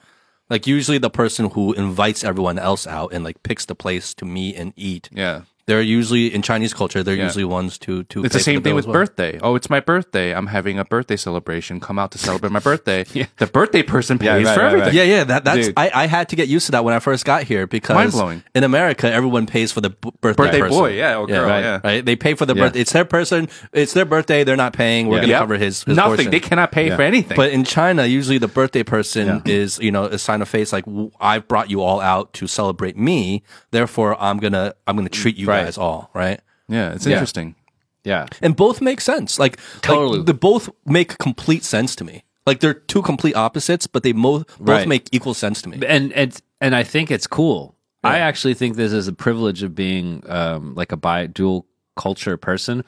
[0.48, 4.24] Like usually the person who invites everyone else out and like picks the place to
[4.24, 5.08] meet and eat.
[5.12, 5.42] Yeah.
[5.67, 7.01] They're usually in Chinese culture.
[7.01, 7.23] They're Yeah.
[7.23, 8.23] usually ones to to.
[8.23, 8.93] It's pay the for same thing with well.
[8.93, 9.39] birthday.
[9.41, 10.31] Oh, it's my birthday.
[10.35, 11.79] I'm having a birthday celebration.
[11.79, 13.03] Come out to celebrate my birthday.
[13.13, 13.25] yeah.
[13.37, 14.73] The birthday person pays right, for right, right.
[14.81, 14.93] everything.
[14.95, 15.23] Yeah, yeah.
[15.23, 17.65] That that's I, I had to get used to that when I first got here
[17.65, 18.43] because Mind-blowing.
[18.53, 20.77] in America everyone pays for the b- birthday Birthday person.
[20.77, 21.63] boy, yeah, or girl, right.
[21.63, 21.79] yeah.
[21.83, 22.05] Right?
[22.05, 22.61] They pay for the Yeah.
[22.65, 22.81] birthday.
[22.81, 23.49] It's their person.
[23.73, 24.43] It's their birthday.
[24.43, 25.07] They're not paying.
[25.07, 25.21] We're Yeah.
[25.21, 25.39] going to Yep.
[25.41, 26.15] cover his, his Nothing.
[26.15, 26.31] portion.
[26.31, 26.95] They cannot pay Yeah.
[26.95, 27.35] for anything.
[27.35, 30.85] But in China, usually the birthday person is, you know, a sign of face like
[30.85, 33.41] w- I brought you all out to celebrate me.
[33.71, 35.65] Therefore, I'm gonna I'm gonna treat you Right.
[35.65, 36.39] guys all right.
[36.67, 37.13] yeah, it's Yeah.
[37.13, 37.55] interesting.
[38.03, 39.39] Yeah, And both make sense.
[39.39, 40.17] Like Totally.
[40.19, 42.23] like, they both make complete sense to me.
[42.45, 44.87] Like they're two complete opposites, but they mo- both Right.
[44.87, 45.79] make equal sense to me.
[45.87, 47.75] and and and I think it's cool.
[48.03, 52.37] I actually think this is a privilege of being um, like a bi dual culture
[52.37, 52.83] person,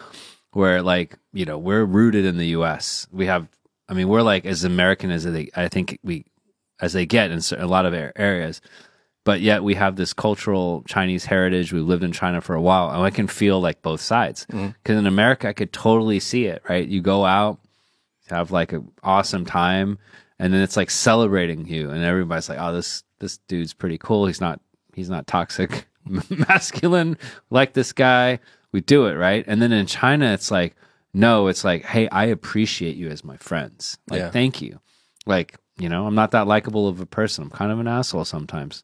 [0.52, 3.08] where like you know we're rooted in the U.S.
[3.12, 3.48] We have,
[3.90, 6.26] I mean, we're like as American as they, I think we
[6.80, 8.62] as they get in cer- a lot of a- areas,
[9.28, 11.74] but yet we have this cultural Chinese heritage.
[11.74, 14.46] We've lived in China for a while, and I can feel like both sides.
[14.48, 14.68] Mm-hmm.
[14.82, 16.62] Because in America, I could totally see it.
[16.70, 17.60] Right, you go out,
[18.30, 19.98] have like an awesome time
[20.40, 24.28] and then it's like celebrating you and everybody's like oh this this dude's pretty cool
[24.28, 24.60] he's not
[24.94, 25.88] he's not toxic
[26.30, 27.18] masculine
[27.50, 28.38] like this guy
[28.72, 30.76] we do it right and then in china it's like
[31.14, 34.30] no it's like hey i appreciate you as my friends like Yeah.
[34.32, 34.80] thank you
[35.26, 38.26] like you know i'm not that likable of a person i'm kind of an asshole
[38.26, 38.84] sometimes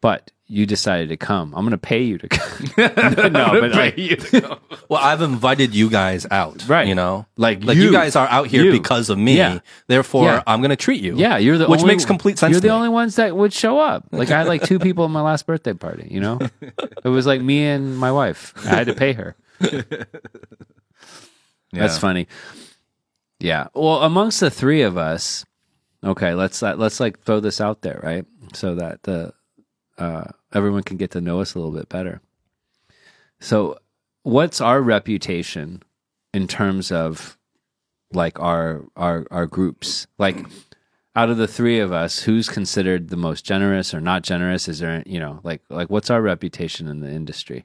[0.00, 2.66] but you decided to come i'm gonna pay you to come
[3.32, 3.98] no but like
[4.90, 6.88] Well, I've invited you guys out, Right.
[6.88, 7.84] You know, Like like you.
[7.84, 8.72] you, guys are out here You.
[8.72, 9.36] because of me.
[9.36, 9.58] Yeah.
[9.86, 10.42] Therefore, Yeah.
[10.46, 11.14] I'm gonna treat you.
[11.14, 12.52] Yeah, you're the which only, makes complete sense.
[12.52, 12.74] You're to the me.
[12.74, 14.06] only ones that would show up.
[14.12, 16.08] Like I had like two people at my last birthday party.
[16.10, 16.38] You know,
[17.04, 18.54] it was like me and my wife.
[18.64, 19.36] I had to pay her.
[21.72, 22.26] That's funny.
[23.38, 23.66] Yeah.
[23.74, 25.44] Well, amongst the three of us,
[26.04, 28.24] okay, let's uh, let's like throw this out there, right?
[28.52, 29.32] So that the
[29.98, 32.20] uh, everyone can get to know us a little bit better.
[33.40, 33.78] So,
[34.22, 35.82] what's our reputation
[36.34, 37.36] in terms of
[38.12, 40.06] like our our our groups?
[40.18, 40.44] Like
[41.16, 44.68] out of the three of us, who's considered the most generous or not generous?
[44.68, 47.64] Is there you know like like what's our reputation in the industry?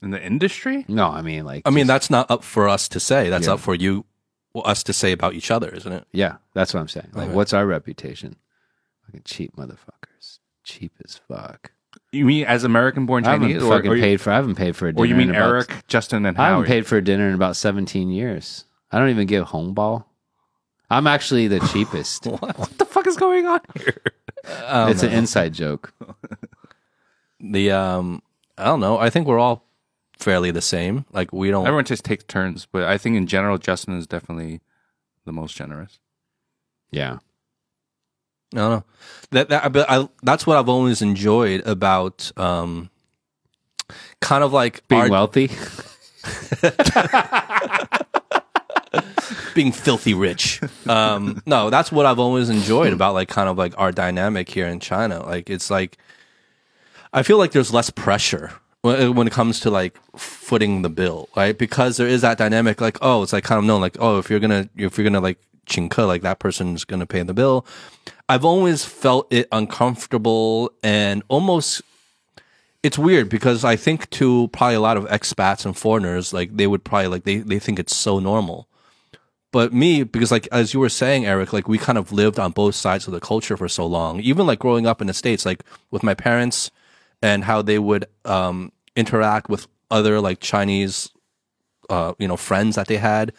[0.00, 0.84] In the industry?
[0.88, 3.30] No, I mean like I mean, just- that's not up for us to say.
[3.30, 3.54] That's Yeah.
[3.54, 4.04] up for you,
[4.62, 6.04] well, us to say about each other, isn't it?
[6.12, 7.08] Yeah, that's what I'm saying.
[7.12, 7.34] Like, Okay.
[7.34, 8.36] what's our reputation?
[9.06, 10.38] Fucking cheap motherfuckers.
[10.64, 11.72] Cheap as fuck.
[12.12, 13.62] You mean as American born I haven't Chinese?
[13.62, 14.30] Or, fucking or, you, paid for.
[14.30, 15.02] I haven't paid for a dinner.
[15.02, 17.34] or you mean in about- Aric, Justin, and I haven't paid for a dinner in
[17.34, 18.64] about 17 years.
[18.92, 20.06] I don't even give home ball.
[20.90, 22.26] I'm actually the cheapest.
[22.26, 24.02] What the fuck is going on here?
[24.44, 25.92] it's an inside joke.
[27.40, 28.22] The um,
[28.56, 28.98] I don't know.
[28.98, 29.64] I think we're all
[30.18, 31.04] fairly the same.
[31.12, 31.66] Like we don't.
[31.66, 34.60] Everyone just takes turns, but I think in general, Justin is definitely
[35.24, 35.98] the most generous.
[36.90, 37.18] Yeah.
[38.54, 38.84] I don't know.
[39.30, 42.88] That that but I, that's what I've always enjoyed about um,
[44.20, 45.50] kind of like Being our- wealthy.
[49.54, 50.60] being filthy rich.
[50.88, 54.66] Um, no, that's what I've always enjoyed about like kind of like our dynamic here
[54.66, 55.24] in China.
[55.24, 55.98] Like it's like
[57.12, 58.52] I feel like there's less pressure
[58.82, 61.56] when uh, when it comes to like footing the bill, right?
[61.56, 62.80] Because there is that dynamic.
[62.80, 65.20] Like oh, it's like kind of known like oh, if you're gonna if you're gonna
[65.20, 67.66] like chinka, like that person's gonna pay the bill.
[68.28, 71.82] I've always felt it uncomfortable and almost
[72.82, 76.66] it's weird because I think to probably a lot of expats and foreigners, like they
[76.66, 78.68] would probably like they, they think it's so normal.
[79.50, 82.52] But me, because like as you were saying, Aric, like we kind of lived on
[82.52, 84.20] both sides of the culture for so long.
[84.20, 86.70] Even like growing up in the States, like with my parents
[87.22, 91.10] and how they would um interact with other like Chinese
[91.88, 93.32] uh, you know, friends that they had.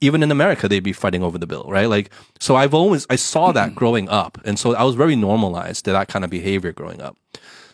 [0.00, 1.88] Even in America, they'd be fighting over the bill, right?
[1.88, 4.38] Like, so I've always, I saw that growing up.
[4.44, 7.16] And so I was very normalized to that kind of behavior growing up.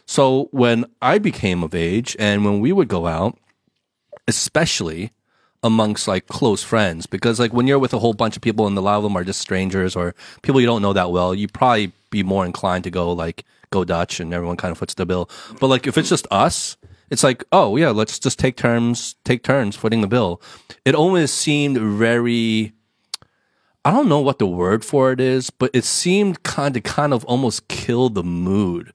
[0.07, 3.39] So when I became of age and when we would go out,
[4.27, 5.13] especially
[5.63, 8.77] amongst like close friends, because like when you're with a whole bunch of people and
[8.77, 11.47] a lot of them are just strangers or people you don't know that well, you
[11.47, 15.07] probably be more inclined to go like go Dutch and everyone kind of foots the
[15.07, 15.29] bill.
[15.61, 16.77] But like if it's just us,
[17.11, 20.41] it's like, oh yeah, let's just take turns, take turns footing the bill.
[20.85, 22.73] It almost seemed very
[23.85, 27.13] I don't know what the word for it is, but it seemed kind of kind
[27.13, 28.93] of almost kill the mood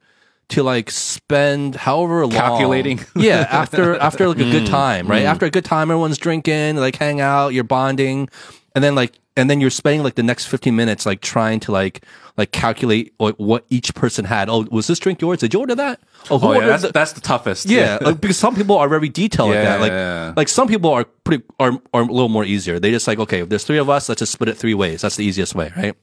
[0.50, 3.00] to like spend however long Calculating.
[3.16, 4.70] yeah, after after like a good mm.
[4.70, 5.24] time, right?
[5.24, 5.28] Mm.
[5.28, 8.30] After a good time, everyone's drinking, like hang out, you're bonding,
[8.76, 11.72] and then like and then you're spending like the next 15 minutes like trying to
[11.72, 12.04] like
[12.38, 14.50] like calculate like, what each person had.
[14.50, 15.40] Oh, was this drink yours?
[15.40, 16.00] Did you order that?
[16.30, 17.66] Oh, who Oh, yeah, that's, the- that's the toughest.
[17.68, 19.82] yeah, like, because some people are very detailed like Yeah, that.
[19.82, 22.80] Like, yeah, like some people are pretty are are a little more easier.
[22.80, 25.02] They just like, okay, if there's three of us, let's just split it three ways.
[25.02, 25.96] That's the easiest way, right?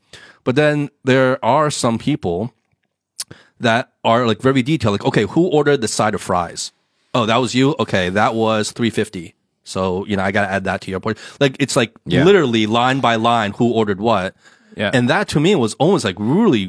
[0.45, 2.53] But then there are some people
[3.61, 4.93] that are like very detailed.
[4.93, 6.73] Like, okay, who ordered the side of fries?
[7.15, 7.75] Oh, that was you.
[7.81, 9.35] Okay, that was three fifty.
[9.67, 11.19] So you know, I gotta add that to your point.
[11.41, 12.25] Like, it's like Yeah.
[12.25, 14.35] literally line by line who ordered what.
[14.77, 14.91] Yeah.
[14.93, 16.65] and that to me was almost like really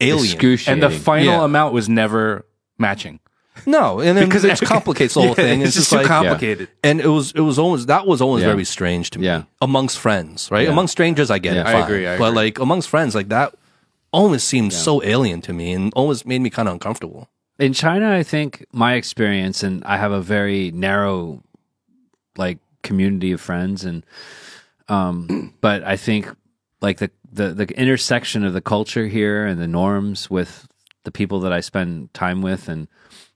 [0.00, 0.60] alien.
[0.66, 1.44] And the final Yeah.
[1.44, 2.44] amount was never
[2.78, 3.20] matching
[3.66, 5.60] No, and then Because it just complicates the whole Yeah, thing.
[5.62, 6.66] It's, just just too like, complicated.
[6.82, 8.50] and it was it was almost that was always Yeah.
[8.50, 9.42] very strange to me Yeah.
[9.62, 10.72] amongst friends right Yeah.
[10.72, 11.60] amongst strangers i get Yeah.
[11.60, 13.54] it I agree, I but like amongst friends like that
[14.12, 18.10] almost seemed so alien to me and always made me kind of uncomfortable in China,
[18.10, 21.40] I think my experience, and I have a very narrow,
[22.36, 24.04] like community of friends, and
[24.88, 26.28] um, but I think
[26.80, 30.68] like the, the the intersection of the culture here and the norms with
[31.04, 32.88] the people that I spend time with, and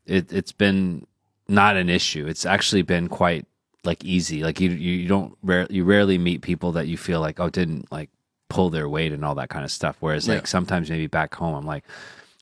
[0.07, 1.07] it it's been
[1.49, 2.27] not an issue.
[2.27, 3.47] It's actually been quite
[3.85, 4.43] like easy.
[4.43, 7.91] Like you you, don't rare, you rarely meet people that you feel like oh didn't
[7.91, 8.11] like
[8.49, 9.97] pull their weight and all that kind of stuff.
[10.01, 11.85] Whereas like sometimes maybe back home, I'm like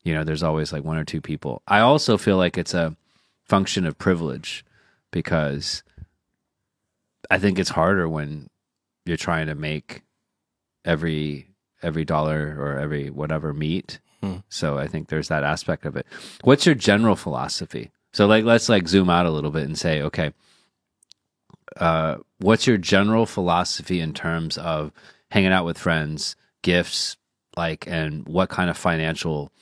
[0.06, 2.96] you know there's always like one or two people i also feel like it's a
[3.44, 4.64] function of privilege
[5.10, 5.82] because
[7.30, 8.48] i think it's harder when
[9.04, 10.02] you're trying to make
[10.84, 11.48] every
[11.82, 14.36] every dollar or every whatever meet Hmm.
[14.48, 16.06] so i think there's that aspect of it
[16.42, 20.00] what's your general philosophy so like let's like zoom out a little bit and say
[20.02, 20.32] okay
[21.76, 24.92] uh what's your general philosophy in terms of
[25.30, 27.16] hanging out with friends gifts
[27.56, 29.52] like and what kind of financial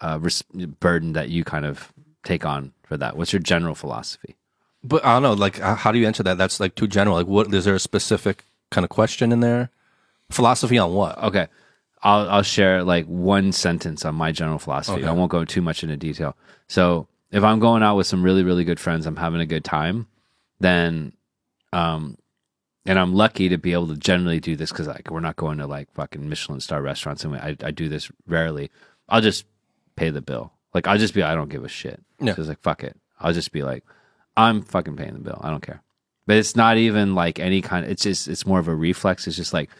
[0.00, 0.42] uh, res-
[0.80, 1.92] burden that you kind of
[2.24, 3.16] take on for that?
[3.16, 4.36] What's your general philosophy?
[4.82, 7.26] But i don't know like how do you answer that that's like too general like
[7.26, 9.70] what is there a specific kind of question in there
[10.30, 11.48] philosophy on what Okay,
[12.02, 15.04] I'll I'll share like one sentence on my general philosophy.
[15.04, 16.36] I won't go too much into detail.
[16.68, 19.64] So if I'm going out with some really really good friends, I'm having a good
[19.64, 20.06] time,
[20.60, 21.12] then,
[21.72, 22.16] um,
[22.86, 25.58] and I'm lucky to be able to generally do this because like we're not going
[25.58, 28.70] to like fucking Michelin star restaurants and I I do this rarely.
[29.08, 29.44] I'll just
[29.96, 30.52] pay the bill.
[30.72, 32.00] Like I'll just be I don't give a shit.
[32.20, 32.34] Yeah.
[32.36, 32.96] it's like fuck it.
[33.18, 33.84] I'll just be like
[34.36, 35.40] I'm fucking paying the bill.
[35.42, 35.82] I don't care.
[36.26, 37.86] But it's not even like any kind.
[37.86, 39.26] It's just it's more of a reflex.
[39.26, 39.70] It's just like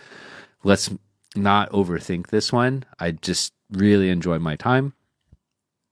[0.64, 0.90] let's
[1.36, 2.84] not overthink this one.
[2.98, 4.94] I just really enjoy my time,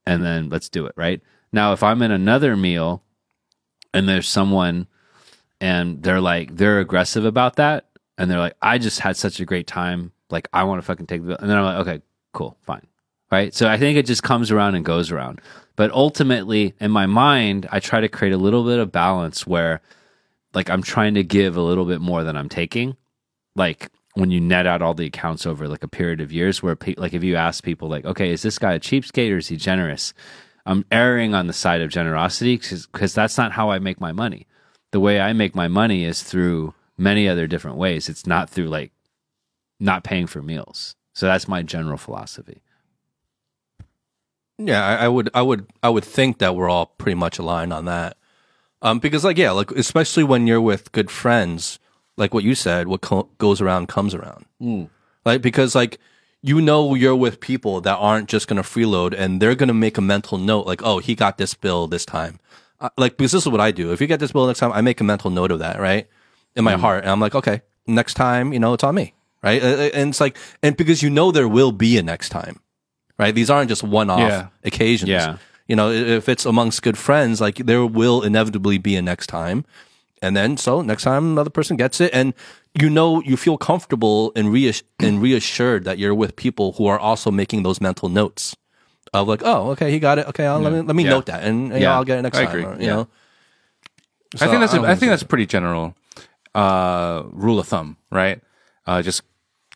[0.06, 0.94] and then let's do it.
[0.96, 3.02] Right now, if I'm in another meal
[3.94, 4.88] and there's someone
[5.60, 7.86] and they're like they're aggressive about that,
[8.16, 10.12] and they're like, I just had such a great time.
[10.30, 12.02] Like I want to fucking take the bill, and then I'm like, okay,
[12.32, 12.86] cool, fine.
[13.30, 13.54] Right.
[13.54, 15.40] So I think it just comes around and goes around.
[15.78, 19.80] But ultimately, in my mind, I try to create a little bit of balance where
[20.52, 22.96] like I'm trying to give a little bit more than I'm taking.
[23.54, 26.74] Like when you net out all the accounts over like a period of years, where
[26.74, 29.46] pe- like if you ask people like, okay, is this guy a cheapskate or is
[29.46, 30.14] he generous?
[30.66, 34.48] I'm erring on the side of generosity because that's not how I make my money.
[34.90, 38.08] The way I make my money is through many other different ways.
[38.08, 38.90] It's not through like
[39.78, 40.96] not paying for meals.
[41.12, 42.62] So that's my general philosophy.
[44.58, 47.72] Yeah, I, I would, I would, I would think that we're all pretty much aligned
[47.72, 48.16] on that.
[48.82, 51.78] Um, because like, yeah, like especially when you're with good friends,
[52.16, 54.44] like what you said, what co- goes around comes around.
[55.24, 55.98] Like because like
[56.42, 60.00] you know you're with people that aren't just gonna freeload and they're gonna make a
[60.00, 62.38] mental note like, oh, he got this bill this time.
[62.80, 63.92] Uh, like because this is what I do.
[63.92, 66.08] If you get this bill next time, I make a mental note of that, right,
[66.54, 69.60] in my heart, and I'm like, okay, next time, you know, it's on me, right?
[69.60, 72.60] And it's like, and because you know there will be a next time,
[73.18, 73.34] right?
[73.34, 74.46] These aren't just one-off Yeah.
[74.64, 75.08] occasions.
[75.10, 75.36] Yeah.
[75.66, 79.64] You know, if it's amongst good friends, like there will inevitably be a next time.
[80.22, 82.34] And then so next time another person gets it and
[82.80, 86.98] you know you feel comfortable and reass- and reassured that you're with people who are
[86.98, 88.56] also making those mental notes
[89.14, 90.26] of like, oh, okay, he got it.
[90.28, 91.10] Okay, I'll, let me let me Yeah.
[91.10, 91.94] note that and, and Yeah.
[91.94, 92.50] I'll get it next I time.
[92.50, 92.64] agree.
[92.64, 92.94] or, you Yeah.
[92.96, 93.08] know.
[94.40, 95.94] I think that's don't a, I think so- that's pretty general
[96.54, 98.40] uh, rule of thumb, right?
[98.86, 99.22] Uh, just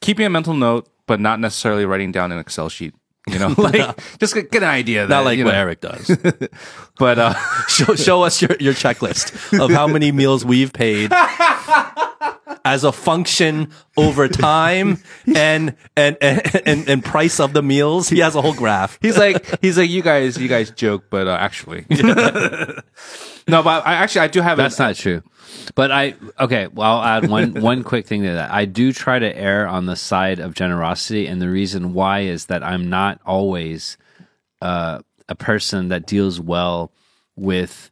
[0.01, 2.95] keeping a mental note, but not necessarily writing down an Excel sheet.
[3.29, 5.07] You know, like just get, an idea.
[5.07, 5.67] That, not like you what know.
[5.67, 6.17] Aric does.
[6.99, 7.35] but uh,
[7.69, 11.13] show, show us your, your checklist of how many meals we've paid
[12.65, 14.99] as a function over time
[15.35, 18.09] and and, and and and price of the meals.
[18.09, 18.99] He has a whole graph.
[19.03, 23.63] he's like he's like you guys you guys joke, but uh, actually, no.
[23.63, 25.23] But I actually I do have That's an, not true.
[25.75, 28.51] But I okay, well I'll add one one quick thing to that.
[28.51, 32.47] I do try to err on the side of generosity and the reason why is
[32.47, 33.97] that I'm not always
[34.61, 36.93] uh, a person that deals well
[37.37, 37.91] with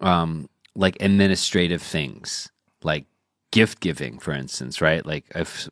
[0.00, 2.50] um like administrative things
[2.82, 3.04] like
[3.58, 5.04] gift giving for instance, right?
[5.04, 5.68] Like if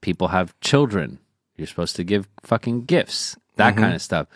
[0.00, 1.18] people have children,
[1.56, 3.82] you're supposed to give fucking gifts, that mm-hmm.
[3.82, 4.26] kind of stuff.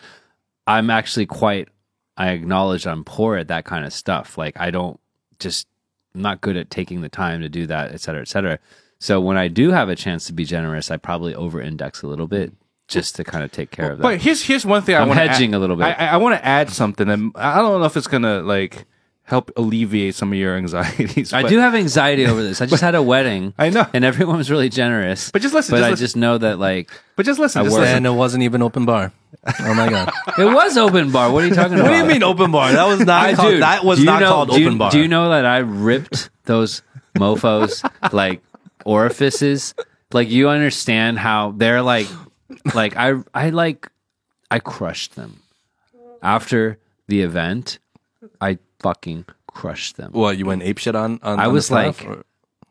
[0.65, 1.69] I'm actually quite
[2.17, 4.37] I acknowledge I'm poor at that kind of stuff.
[4.37, 4.99] Like I don't
[5.39, 5.67] just
[6.15, 8.59] I'm not good at taking the time to do that, et cetera, et cetera.
[8.99, 12.07] So when I do have a chance to be generous, I probably over index a
[12.07, 12.53] little bit
[12.87, 14.03] just to kind of take care of that.
[14.03, 15.85] But here's here's one thing I I'm want hedging a little bit.
[15.85, 18.85] I, I, I want to add something, and I don't know if it's gonna like
[19.27, 21.33] help alleviate some of your anxieties.
[21.37, 22.61] I but- do have anxiety over this.
[22.61, 23.53] I just had a wedding.
[23.59, 23.85] I know.
[23.93, 25.31] and everyone was really generous.
[25.31, 26.03] But just listen, But just I listen.
[26.05, 27.59] just know that like But just listen.
[27.61, 27.97] I Just listen.
[27.97, 29.11] And it wasn't even open bar.
[29.61, 30.11] Oh my god!
[30.37, 31.31] it was open bar.
[31.31, 31.83] What are you talking about?
[31.83, 32.71] what do you mean open bar?
[32.71, 33.35] That was not.
[33.35, 34.91] called, Dude, that was not know- called do you- open bar.
[34.91, 36.81] Do you know that I ripped those
[37.17, 38.41] mofos like
[38.85, 39.73] orifices?
[40.13, 42.07] Like you understand how they're like,
[42.73, 43.89] like I I like
[44.49, 45.41] I crushed them
[46.21, 47.79] after the event.
[48.81, 50.11] Fucking crushed them.
[50.13, 51.19] Well, you went ape shit on?
[51.23, 52.23] on I on was like- or-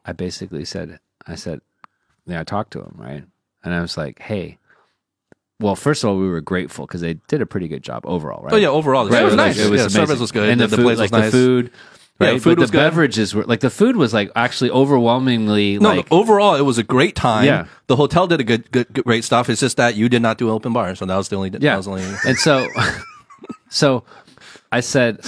[0.05, 1.61] I basically said, I said,
[2.27, 3.25] yeah, I talked to him, right?
[3.65, 4.59] And I was like, hey,
[5.59, 8.43] well, first of all, we were grateful because they did a pretty good job overall,
[8.45, 8.53] right?
[8.53, 9.81] oh yeah, overall, the Right, service it was nice.
[9.81, 10.49] Yeah, service was good.
[10.49, 11.33] and the, the, food, place like was nice.
[11.33, 11.71] the food,
[12.21, 12.43] Yeah, right?
[12.43, 12.85] food but was the good.
[12.91, 16.85] beverages were like the food was like actually overwhelmingly No, like overall, it was a
[16.85, 17.47] great time.
[17.47, 17.67] Yeah.
[17.89, 19.49] the hotel did a good, good, good, great stuff.
[19.51, 21.51] It's just that you did not do open bar, so that was the only.
[21.51, 21.59] yeah.
[21.73, 22.05] that was the only.
[22.27, 22.69] and so,
[23.69, 24.05] so
[24.71, 25.25] I said,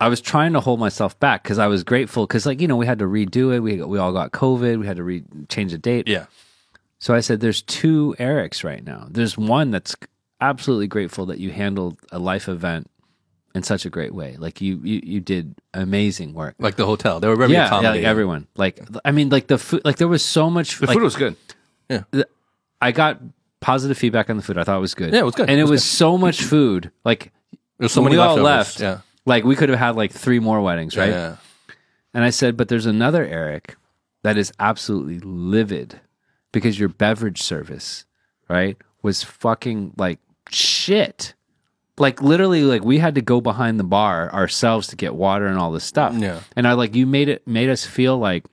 [0.00, 2.76] I was trying to hold myself back because I was grateful because like you know
[2.76, 3.60] we had to redo it.
[3.60, 4.78] We we all got COVID.
[4.80, 6.08] We had to re- change the date.
[6.08, 6.26] Yeah,
[6.98, 9.06] So I said, there's two Arics right now.
[9.10, 9.94] There's one that's
[10.40, 12.90] absolutely grateful that you handled a life event
[13.54, 14.36] in such a great way.
[14.38, 16.54] Like you, you, you did amazing work.
[16.58, 18.46] like the hotel, they were very yeah, yeah, like everyone.
[18.56, 20.78] Like, I mean, like the food, like there was so much.
[20.78, 21.36] the like, food was good.
[21.90, 22.04] Yeah.
[22.80, 23.20] I got
[23.60, 24.56] positive feedback on the food.
[24.56, 25.12] I thought it was good.
[25.12, 25.50] Yeah, it was good.
[25.50, 26.90] And It it was was, so much food.
[27.04, 27.32] Like
[27.78, 28.80] There's so when many we all leftovers.
[28.80, 28.80] left.
[28.80, 31.10] Yeah, Like we could have had like three more weddings, right?
[31.10, 31.36] Yeah.
[32.12, 33.74] And I said, but there's another Aric
[34.22, 36.00] that is absolutely livid
[36.52, 38.04] because your beverage service,
[38.48, 40.18] right, was fucking like
[40.50, 41.34] shit.
[41.98, 45.58] Like literally, like we had to go behind the bar ourselves to get water and
[45.58, 46.14] all this stuff.
[46.16, 46.40] Yeah.
[46.56, 48.44] And I like you made it made us feel like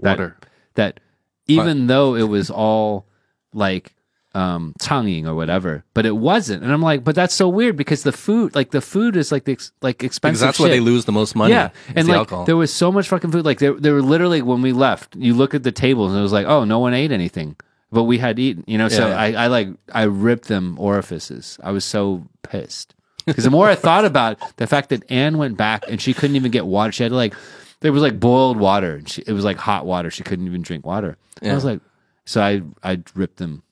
[0.00, 0.36] that, Water.
[0.74, 1.00] that
[1.46, 3.06] even though it was all
[3.52, 3.94] like
[4.34, 6.62] um tonguing or whatever, but it wasn't.
[6.62, 9.44] And I'm like, but that's so weird because the food, like the food is like
[9.44, 10.34] the ex- like expensive.
[10.34, 11.54] Because that's where they lose the most money.
[11.54, 12.44] Yeah, and the like alcohol.
[12.44, 13.44] there was so much fucking food.
[13.46, 16.22] Like there, there were literally when we left, you look at the tables and it
[16.22, 17.56] was like, oh, no one ate anything,
[17.90, 18.64] but we had eaten.
[18.66, 19.18] You know, so Yeah.
[19.18, 21.58] I, I like I ripped them orifices.
[21.62, 25.56] I was so pissed because the more I thought about the fact that Anne went
[25.56, 26.92] back and she couldn't even get water.
[26.92, 27.34] She had to like
[27.80, 28.96] there was like boiled water.
[28.96, 30.10] And she, it was like hot water.
[30.10, 31.16] She couldn't even drink water.
[31.40, 31.80] And I was like,
[32.26, 33.62] so I I ripped them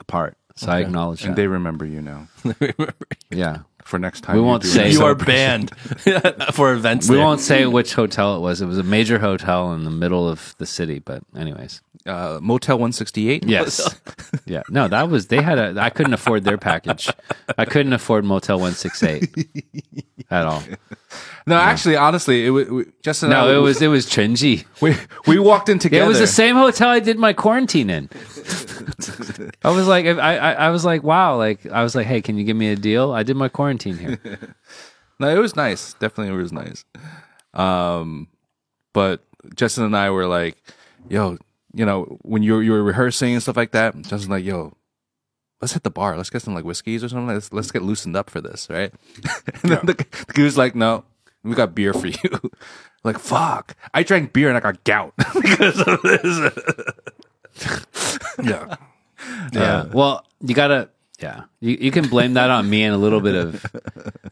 [0.00, 0.36] apart.
[0.56, 1.36] So I acknowledge And that.
[1.36, 2.28] they remember you now.
[3.30, 3.58] yeah.
[3.84, 4.36] for next time.
[4.36, 5.70] We won't say You are banned
[6.52, 7.08] for events.
[7.08, 7.24] We there.
[7.24, 8.60] won't say which hotel it was.
[8.60, 10.98] It was a major hotel in the middle of the city.
[10.98, 13.44] But anyways, uh, Motel 168.
[13.46, 13.94] yes,
[14.44, 14.62] yeah.
[14.68, 15.80] No, that was they had a.
[15.80, 17.08] I couldn't afford their package.
[17.56, 19.30] I couldn't afford Motel One Six Eight
[20.30, 20.62] at all.
[21.46, 23.30] No, actually, honestly, it was Justin.
[23.30, 24.64] and I, No, it was it was Chenji.
[24.80, 24.94] we
[25.26, 26.04] we walked in together.
[26.04, 28.08] It was the same hotel I did my quarantine in.
[29.64, 32.36] I was like, I, I, I was like, wow, like I was like, hey, can
[32.36, 33.12] you give me a deal?
[33.12, 34.18] I did my quarantine here.
[35.20, 35.92] No, it was nice.
[36.00, 36.82] Definitely, it was nice.
[37.52, 38.28] Um,
[38.94, 39.22] but
[39.54, 40.56] Justin and I were like,
[41.10, 41.36] "Yo,
[41.74, 44.72] you know, when you were, you were rehearsing and stuff like that." Justin's like, "Yo,
[45.60, 46.16] let's hit the bar.
[46.16, 47.26] Let's get some like whiskeys or something.
[47.34, 48.94] Let's let's get loosened up for this, right?"
[49.62, 49.92] and then the,
[50.26, 51.04] the dude was like, "No,
[51.42, 52.50] we got beer for you."
[53.04, 56.94] like, fuck, I drank beer and I got gout because of this.
[58.42, 58.76] Yeah.
[59.52, 59.60] Yeah.
[59.62, 60.88] Uh, well, you gotta.
[61.20, 63.62] Yeah, you, you can blame that on me and a little bit of.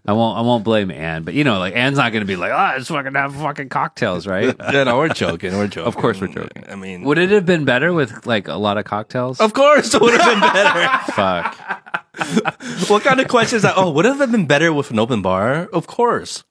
[0.06, 0.38] I won't.
[0.38, 2.70] I won't blame Anne, but you know, like Anne's not going to be like, ah,
[2.72, 4.56] oh, let's fucking have fucking cocktails, right?
[4.72, 5.52] yeah, no, we're joking.
[5.52, 5.86] We're joking.
[5.86, 6.64] Of course we're joking.
[6.66, 9.38] I mean, Would it have been better with like a lot of cocktails?
[9.40, 11.12] of course it would have been better.
[11.12, 13.74] Fuck, what kind of question is that?
[13.76, 15.66] Oh, would it have been better with an open bar?
[15.70, 16.44] Of course.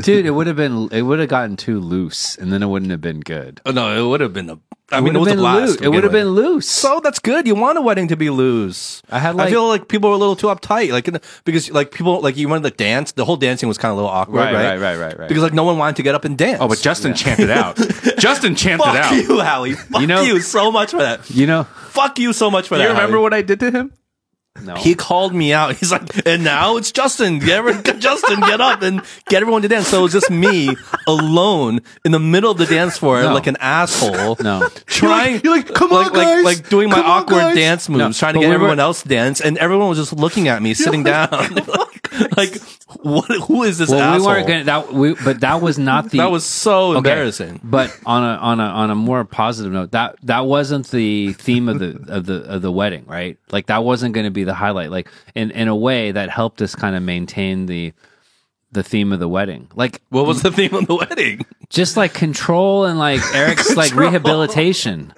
[0.00, 0.88] Dude, it would have been.
[0.92, 3.60] It would have gotten too loose, and then it wouldn't have been good.
[3.66, 4.58] Oh, no, it would have been a.
[4.92, 5.66] I It mean, it would was been blast.
[5.72, 5.80] loose.
[5.80, 6.68] It would have been loose.
[6.70, 7.48] So that's good.
[7.48, 9.02] You want a wedding to be loose.
[9.10, 11.90] I had, I feel like people were a little too uptight, like in- because like
[11.90, 13.10] people like you wanted to dance.
[13.10, 14.78] The whole dancing was kind of a little awkward, Right, right?
[14.78, 15.28] right, right, right, right.
[15.28, 16.58] Because like no one wanted to get up and dance.
[16.60, 17.76] Oh, but Justin chanted it out.
[18.18, 19.12] Justin chanted fuck out.
[19.16, 19.72] you, Howie.
[19.74, 21.28] Fuck you, know- you so much for that.
[21.30, 22.84] you know, Fuck you so much for Do that.
[22.84, 23.22] you remember Howie.
[23.22, 23.92] what I did to him?
[24.62, 24.74] No.
[24.76, 25.76] He called me out.
[25.78, 27.38] He's like, and now it's Justin.
[27.38, 29.88] Get everyone, Justin, get up and get everyone to dance.
[29.88, 30.74] So it was just me
[31.06, 33.34] alone in the middle of the dance floor, No.
[33.34, 34.36] like an asshole.
[34.40, 34.68] No.
[34.86, 36.44] Trying, you're like, "Come like, on, like, guys.
[36.44, 38.80] like doing my Come on, awkward dance moves, No, trying to but get we everyone
[38.80, 41.28] else to dance, and everyone was just looking at me, sitting down.
[42.36, 42.60] like,
[43.02, 43.26] what?
[43.46, 44.20] Who is this Well, asshole?
[44.20, 44.64] we weren't gonna.
[44.64, 46.18] That we, but that was not the.
[46.18, 46.98] that was so Okay.
[46.98, 47.60] embarrassing.
[47.62, 51.68] But on a on a on a more positive note, that that wasn't the theme
[51.68, 53.38] of the of the of the wedding, right?
[53.50, 54.90] Like that wasn't going to be the highlight.
[54.90, 57.92] Like in in a way that helped us kind of maintain the
[58.72, 59.68] the theme of the wedding.
[59.74, 61.46] Like What was the theme of the wedding?
[61.70, 65.12] just like control and like Aric's like rehabilitation.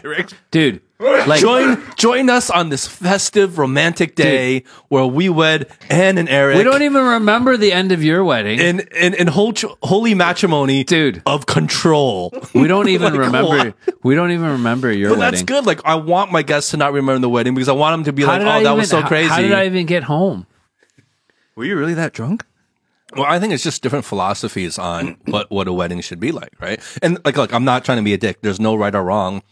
[0.50, 6.28] Dude, like join join us on this festive, romantic day where we wed Anne and
[6.28, 6.56] Aric.
[6.56, 8.58] we don't even remember the end of your wedding.
[8.60, 11.22] in in, in whole, holy matrimony, Dude.
[11.26, 12.32] of control.
[12.54, 15.32] we don't even Like, remember we don't even remember your But wedding.
[15.32, 15.66] that's good.
[15.66, 18.12] Like I want my guests to not remember the wedding because I want them to
[18.12, 19.66] be How like, did "Oh, I that even, was so how- crazy." How did I
[19.66, 20.46] even get home?
[21.56, 22.44] Were you really that drunk?
[23.14, 26.52] well, I think it's just different philosophies on what what a wedding should be like,
[26.60, 26.80] right?
[27.02, 28.40] And like, look, I'm not trying to be a dick.
[28.40, 29.42] There's no right or wrong.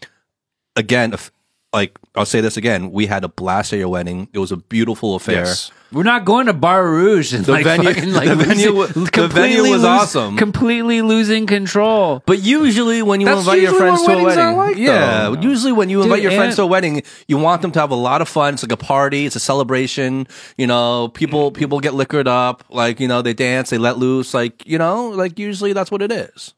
[0.76, 1.30] Again, if,
[1.72, 4.28] like I'll say this again, we had a blast at your wedding.
[4.32, 5.44] It was a beautiful affair.
[5.44, 5.70] Yes.
[5.92, 9.04] We're not going to Bar Rouge and The like venue- fucking like the venue losing-
[9.06, 10.36] the venue was lose- awesome.
[10.36, 12.22] Completely losing control.
[12.26, 15.40] But usually, when you That's invite your friends to a wedding, like, yeah, though.
[15.40, 17.96] usually when you invite your friends to a wedding, you want them to have a
[17.96, 18.54] lot of fun.
[18.54, 20.28] It's like a party, it's a celebration.
[20.56, 24.32] You know, people people get liquored up, like you know, they dance, they let loose,
[24.32, 26.54] like you know, like usually that's what it is.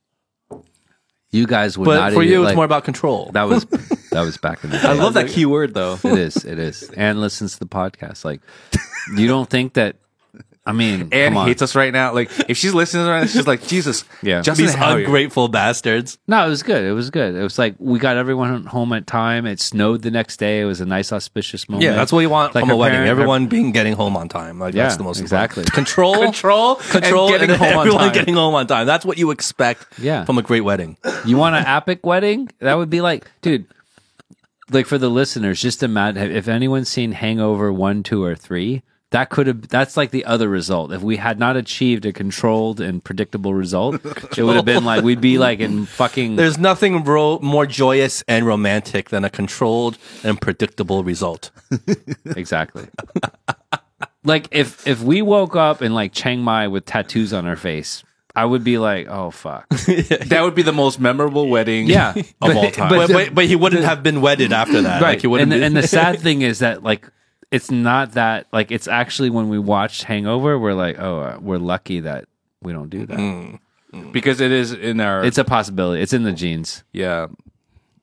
[1.33, 2.13] You guys would But not.
[2.13, 3.31] for even, you, it's like- more about control.
[3.33, 3.65] that was
[4.11, 4.87] that was back in the day.
[4.87, 5.95] I love that key word though.
[6.05, 6.45] It is.
[6.45, 6.91] It is.
[6.91, 8.25] And listens to the podcast.
[8.25, 8.41] Like,
[9.17, 9.97] you don't think that?
[10.65, 12.13] I mean, Anne come hates us right now.
[12.15, 14.05] Like if she's listening right now, she's like, Jesus.
[14.23, 14.43] Yeah.
[14.43, 15.05] Justin These and Howie.
[15.05, 16.19] ungrateful bastards.
[16.29, 16.85] No, it was good.
[16.85, 17.35] It was good.
[17.35, 19.45] It was like we got everyone home at time.
[19.47, 20.61] It snowed the next day.
[20.61, 21.83] It was a nice auspicious moment.
[21.85, 22.95] Yeah, that's what you want Like from a her wedding.
[22.99, 24.61] parent- Everyone being getting home on time.
[24.61, 25.63] Like Yeah, that's the most exactly.
[25.63, 25.75] important.
[25.75, 28.13] Control, Control control, and getting and home on everyone time.
[28.13, 28.87] getting home on time.
[28.87, 29.85] That's what you expect.
[29.99, 30.25] Yeah.
[30.25, 30.97] from a great wedding.
[31.27, 32.51] You want an epic wedding?
[32.61, 33.67] That would be like, dude,
[34.71, 38.83] like for the listeners, just imagine if anyone's seen Hangover one, two, or three.
[39.13, 39.69] That could have.
[39.69, 40.93] That's like the other result.
[40.93, 44.05] If we had not achieved a controlled and predictable result,
[44.37, 46.37] it would have been like we'd be like in fucking.
[46.37, 51.51] There's nothing ro- more joyous and romantic than a controlled and predictable result.
[52.37, 52.89] exactly.
[54.25, 58.03] like if if we woke up in like Chiang Mai with tattoos on our face,
[58.35, 59.69] I would be like, oh fuck.
[59.71, 62.11] That would be the most memorable wedding Yeah.
[62.17, 62.89] of But- all time.
[62.89, 65.03] But, but, but he wouldn't have been wedded after that.
[65.03, 67.09] Like, he and, wouldn't the, be- and the sad thing is that like
[67.53, 71.59] it's not that like it's actually when we watch Hangover, we're like, oh, uh, we're
[71.59, 72.25] lucky that
[72.63, 73.19] we don't do that.
[73.19, 73.61] Mm.
[74.11, 76.03] because it is in our It's a possibility.
[76.03, 76.83] It's in the genes.
[76.93, 77.29] yeah.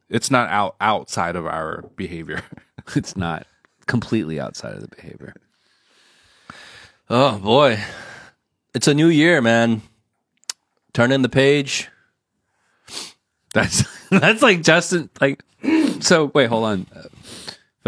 [0.10, 2.42] It's not out outside of our behavior.
[2.96, 3.46] It's not
[3.86, 5.36] completely outside of the behavior.
[7.08, 7.80] oh boy,
[8.74, 9.84] it's a new year, man.
[10.94, 11.88] Turn in the page.
[13.54, 15.10] That's that's like Justin.
[15.22, 15.44] Like,
[16.00, 16.88] so wait, hold on.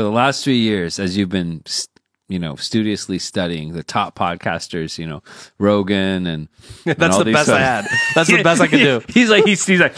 [0.02, 1.62] For the last three years, as you've been
[2.28, 5.22] you know, studiously studying the top podcasters, you know,
[5.60, 6.48] Rogan and,
[6.88, 7.86] and That's the best I had.
[8.16, 9.02] That's the best I could do.
[9.10, 9.94] He's like he's, he's like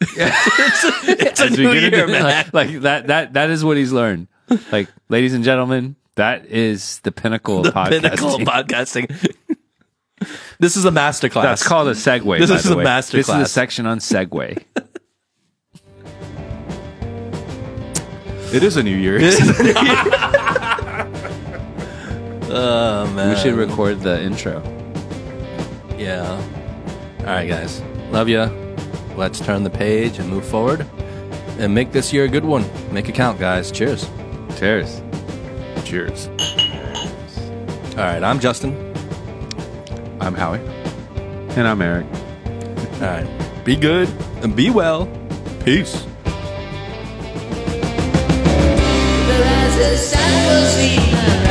[0.00, 2.50] It's a as we new year, the- man.
[2.52, 4.26] like that that that is what he's learned.
[4.72, 7.90] Like, ladies and gentlemen, that is the pinnacle of podcasting.
[8.02, 9.34] Pinnacle of podcasting.
[10.58, 11.44] this is a master class.
[11.44, 12.40] That's called a segue.
[12.40, 12.82] This is the a way.
[12.82, 14.64] master This is a section on segue.
[18.52, 19.20] It is a new year.
[22.56, 23.30] Oh man.
[23.30, 24.62] we should record the intro.
[25.98, 26.40] Yeah.
[27.20, 27.82] All right, guys.
[28.12, 28.48] Love ya.
[29.16, 30.86] Let's turn the page and move forward,
[31.58, 32.64] and make this year a good one.
[32.92, 33.72] Make it count, guys.
[33.72, 34.08] Cheers.
[34.56, 35.00] Cheers.
[35.84, 36.28] Cheers.
[37.96, 38.22] All right.
[38.22, 38.76] I'm Justin.
[40.20, 40.60] I'm Howie.
[41.56, 42.06] And I'm Aric.
[43.02, 43.64] All right.
[43.64, 44.08] Be good
[44.42, 45.08] and be well.
[45.64, 46.06] Peace.
[49.90, 51.43] The sun will see.